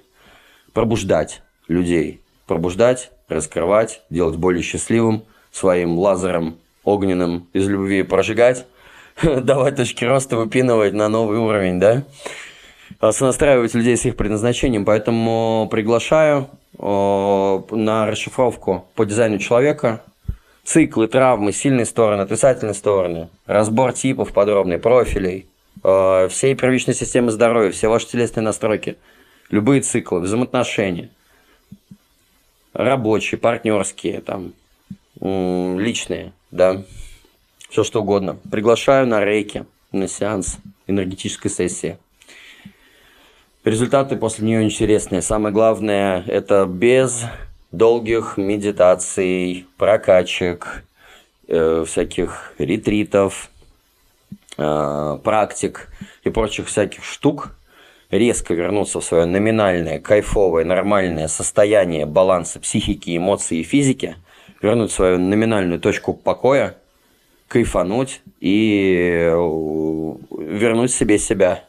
[0.74, 2.20] пробуждать людей.
[2.46, 5.24] Пробуждать, раскрывать, делать более счастливым,
[5.54, 8.66] своим лазером огненным из любви прожигать
[9.24, 12.04] давать точки роста, выпинывать на новый уровень, да?
[13.00, 14.84] А сонастраивать людей с их предназначением.
[14.84, 20.04] Поэтому приглашаю на расшифровку по дизайну человека,
[20.66, 25.48] циклы, травмы, сильные стороны, отрицательные стороны, разбор типов подробный, профилей,
[25.84, 28.98] всей первичной системы здоровья, все ваши телесные настройки,
[29.50, 31.10] любые циклы, взаимоотношения,
[32.74, 34.54] рабочие, партнерские, там,
[35.20, 36.84] личные, да,
[37.70, 38.38] все что угодно.
[38.52, 40.58] Приглашаю на рейки, на сеанс
[40.88, 41.98] энергетической сессии.
[43.64, 45.22] Результаты после нее интересные.
[45.22, 47.24] Самое главное, это без
[47.72, 50.84] долгих медитаций, прокачек,
[51.48, 53.53] э, всяких ретритов, э,
[54.56, 55.90] практик
[56.24, 57.56] и прочих всяких штук,
[58.12, 64.16] резко вернуться в свое номинальное, кайфовое, нормальное состояние баланса психики, эмоций и физики,
[64.62, 66.78] вернуть свою номинальную точку покоя–
[67.54, 71.64] кайфануть и э, вернуть себе себя.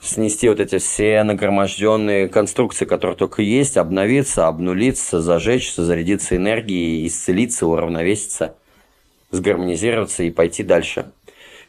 [0.00, 7.66] снести вот эти все нагроможденные конструкции, которые только есть, обновиться, обнулиться, зажечься, зарядиться энергией, исцелиться,
[7.66, 8.54] уравновеситься,
[9.30, 11.12] сгармонизироваться и пойти дальше.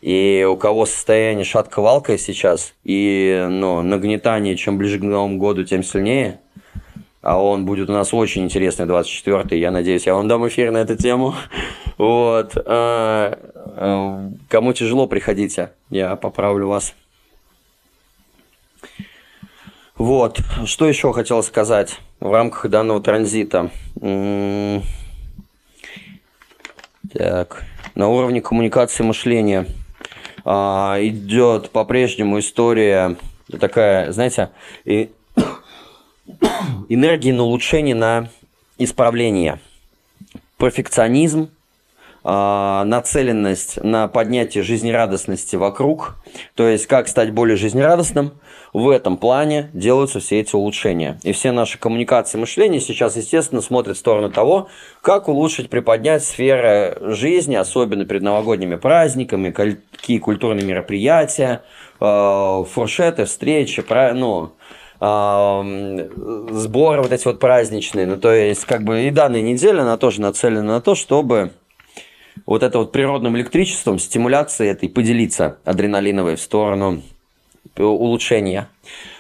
[0.01, 5.83] И у кого состояние шатко-валкое сейчас, и ну, нагнетание, чем ближе к Новому году, тем
[5.83, 6.39] сильнее,
[7.21, 10.77] а он будет у нас очень интересный 24-й, я надеюсь, я вам дам эфир на
[10.77, 11.35] эту тему.
[11.97, 12.53] Вот.
[12.55, 16.95] А, а, кому тяжело, приходите, я поправлю вас.
[19.97, 23.69] Вот, что еще хотел сказать в рамках данного транзита.
[27.13, 29.67] Так, на уровне коммуникации мышления
[30.45, 33.17] а, идет по-прежнему история
[33.59, 34.49] такая, знаете,
[34.85, 35.11] и
[36.89, 38.29] энергии на улучшение, на
[38.77, 39.59] исправление.
[40.57, 41.49] Перфекционизм,
[42.23, 46.15] нацеленность на поднятие жизнерадостности вокруг,
[46.55, 48.33] то есть как стать более жизнерадостным,
[48.73, 51.19] в этом плане делаются все эти улучшения.
[51.23, 54.69] И все наши коммуникации мышления сейчас, естественно, смотрят в сторону того,
[55.01, 61.63] как улучшить, приподнять сферы жизни, особенно перед новогодними праздниками, какие культурные мероприятия,
[61.99, 64.53] а, фуршеты, встречи, ну,
[65.01, 68.05] сборы вот эти вот праздничные.
[68.05, 71.49] Ну, то есть, как бы и данная неделя, она тоже нацелена на то, чтобы
[72.45, 77.01] вот это вот природным электричеством, стимуляцией этой поделиться адреналиновой в сторону
[77.77, 78.67] улучшения.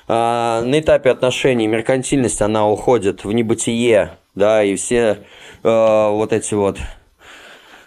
[0.07, 5.19] А, на этапе отношений меркантильность, она уходит в небытие, да, и все
[5.63, 6.77] э, вот эти вот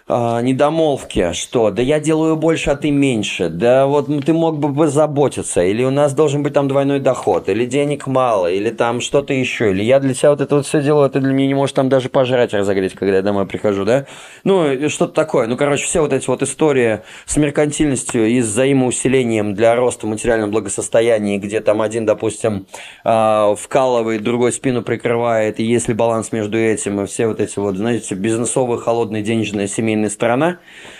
[0.07, 4.73] э, недомолвки, что да я делаю больше, а ты меньше, да вот ты мог бы
[4.73, 9.33] позаботиться, или у нас должен быть там двойной доход, или денег мало, или там что-то
[9.33, 11.53] еще, или я для тебя вот это вот все делаю, а ты для меня не
[11.53, 14.05] можешь там даже пожрать разогреть, когда я домой прихожу, да?
[14.43, 15.47] Ну, что-то такое.
[15.47, 20.51] Ну, короче, все вот эти вот истории с меркантильностью и с взаимоусилением для роста материального
[20.51, 22.67] благосостояния, где там один, допустим,
[23.03, 27.75] э, вкалывает, другой спину прикрывает, и если баланс между этим, и все вот эти вот,
[27.75, 30.59] знаете, бизнесовые, холодные, денежные, семейные семейная сторона,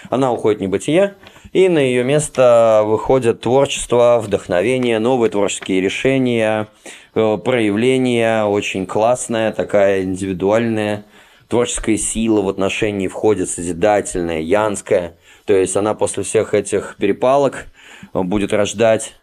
[0.09, 1.15] она уходит в небытие,
[1.51, 6.67] и на ее место выходит творчество, вдохновение, новые творческие решения,
[7.13, 11.05] э, проявления, очень классная, такая индивидуальная
[11.49, 15.15] творческая сила в отношении входит созидательная, янская.
[15.45, 17.67] То есть она после всех этих перепалок
[18.13, 19.15] э, будет рождать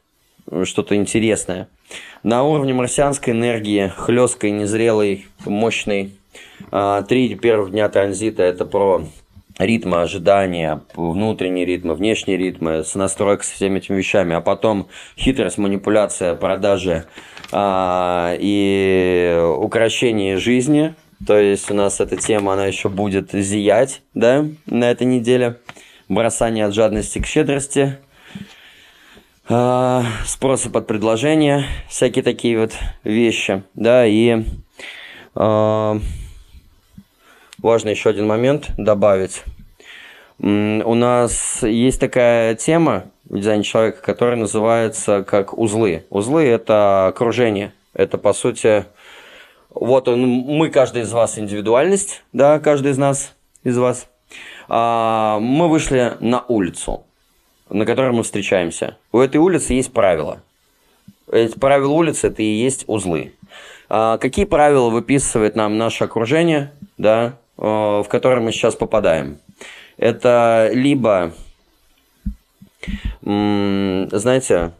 [0.50, 1.68] э, что-то интересное.
[2.22, 6.12] На уровне марсианской энергии, хлесткой, незрелой, мощной,
[7.08, 9.02] три первых дня транзита– это про
[9.58, 15.58] ритмы ожидания, внутренние ритмы, внешние ритмы, с настройкой со всеми этими вещами, а потом хитрость,
[15.58, 17.04] манипуляция, продажи
[17.50, 20.94] а, и украшение жизни.
[21.26, 25.58] То есть у нас эта тема, она еще будет зиять, да, на этой неделе.
[26.08, 27.98] Бросание от жадности к щедрости,
[29.48, 32.72] а, спросы под предложение, всякие такие вот
[33.04, 34.44] вещи, да, и
[35.34, 35.98] а,
[37.62, 39.42] важно еще один момент добавить.
[40.38, 46.04] У нас есть такая тема в дизайне человека, которая называется как узлы.
[46.10, 47.72] Узлы– это окружение.
[47.94, 48.84] Это, по сути,
[49.70, 54.08] вот он, мы, каждый из вас индивидуальность, да, каждый из нас, из вас.
[54.68, 57.04] А, мы вышли на улицу,
[57.68, 58.96] на которой мы встречаемся.
[59.12, 60.42] У этой улицы есть правила.
[61.30, 63.34] Эти правила улицы– это и есть узлы.
[63.88, 69.38] А, какие правила выписывает нам наше окружение, да, в который мы сейчас попадаем.
[69.96, 71.32] Это либо,
[73.20, 74.72] знаете,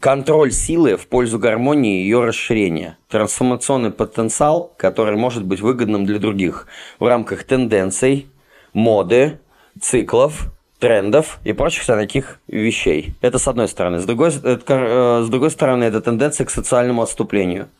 [0.00, 2.96] контроль силы в пользу гармонии и ее расширения.
[3.08, 6.66] Трансформационный потенциал, который может быть выгодным для других
[6.98, 8.26] в рамках тенденций,
[8.72, 9.38] моды,
[9.80, 13.14] циклов, трендов и прочих таких вещей.
[13.20, 13.98] Это с одной стороны.
[13.98, 17.68] С другой, это, э, с другой стороны, это тенденция к социальному отступлению–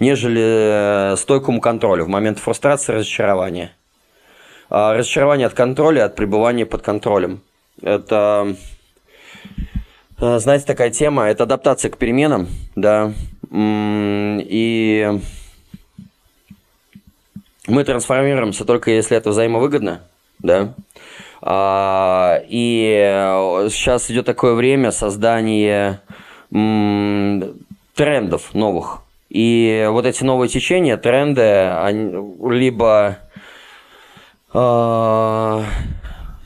[0.00, 3.72] нежели э, стойкому контролю в момент фрустрации и разочарования.
[4.70, 7.40] А разочарование от контроля, от пребывания под контролем.
[7.82, 8.56] Это,
[10.20, 13.12] э, знаете, такая тема, это адаптация к переменам, да,
[13.52, 15.20] и
[17.66, 20.02] мы трансформируемся только если это взаимовыгодно,
[20.40, 20.74] да,
[21.40, 26.00] а, и сейчас идет такое время создания
[26.50, 29.03] трендов новых,
[29.34, 32.14] и вот эти новые течения, тренды, они,
[32.48, 33.18] либо
[34.52, 35.62] э,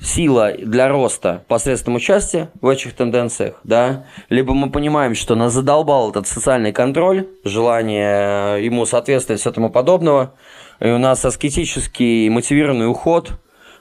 [0.01, 6.09] сила для роста посредством участия в этих тенденциях, да, либо мы понимаем, что нас задолбал
[6.09, 10.33] этот социальный контроль, желание ему соответствовать и тому подобного,
[10.81, 13.33] и у нас аскетический мотивированный уход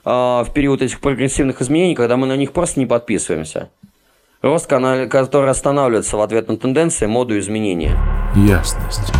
[0.04, 3.70] э, в период этих прогрессивных изменений, когда мы на них просто не подписываемся.
[4.40, 7.98] Рост, который останавливается в ответ на тенденции, моду изменения.
[8.36, 9.12] Ясность.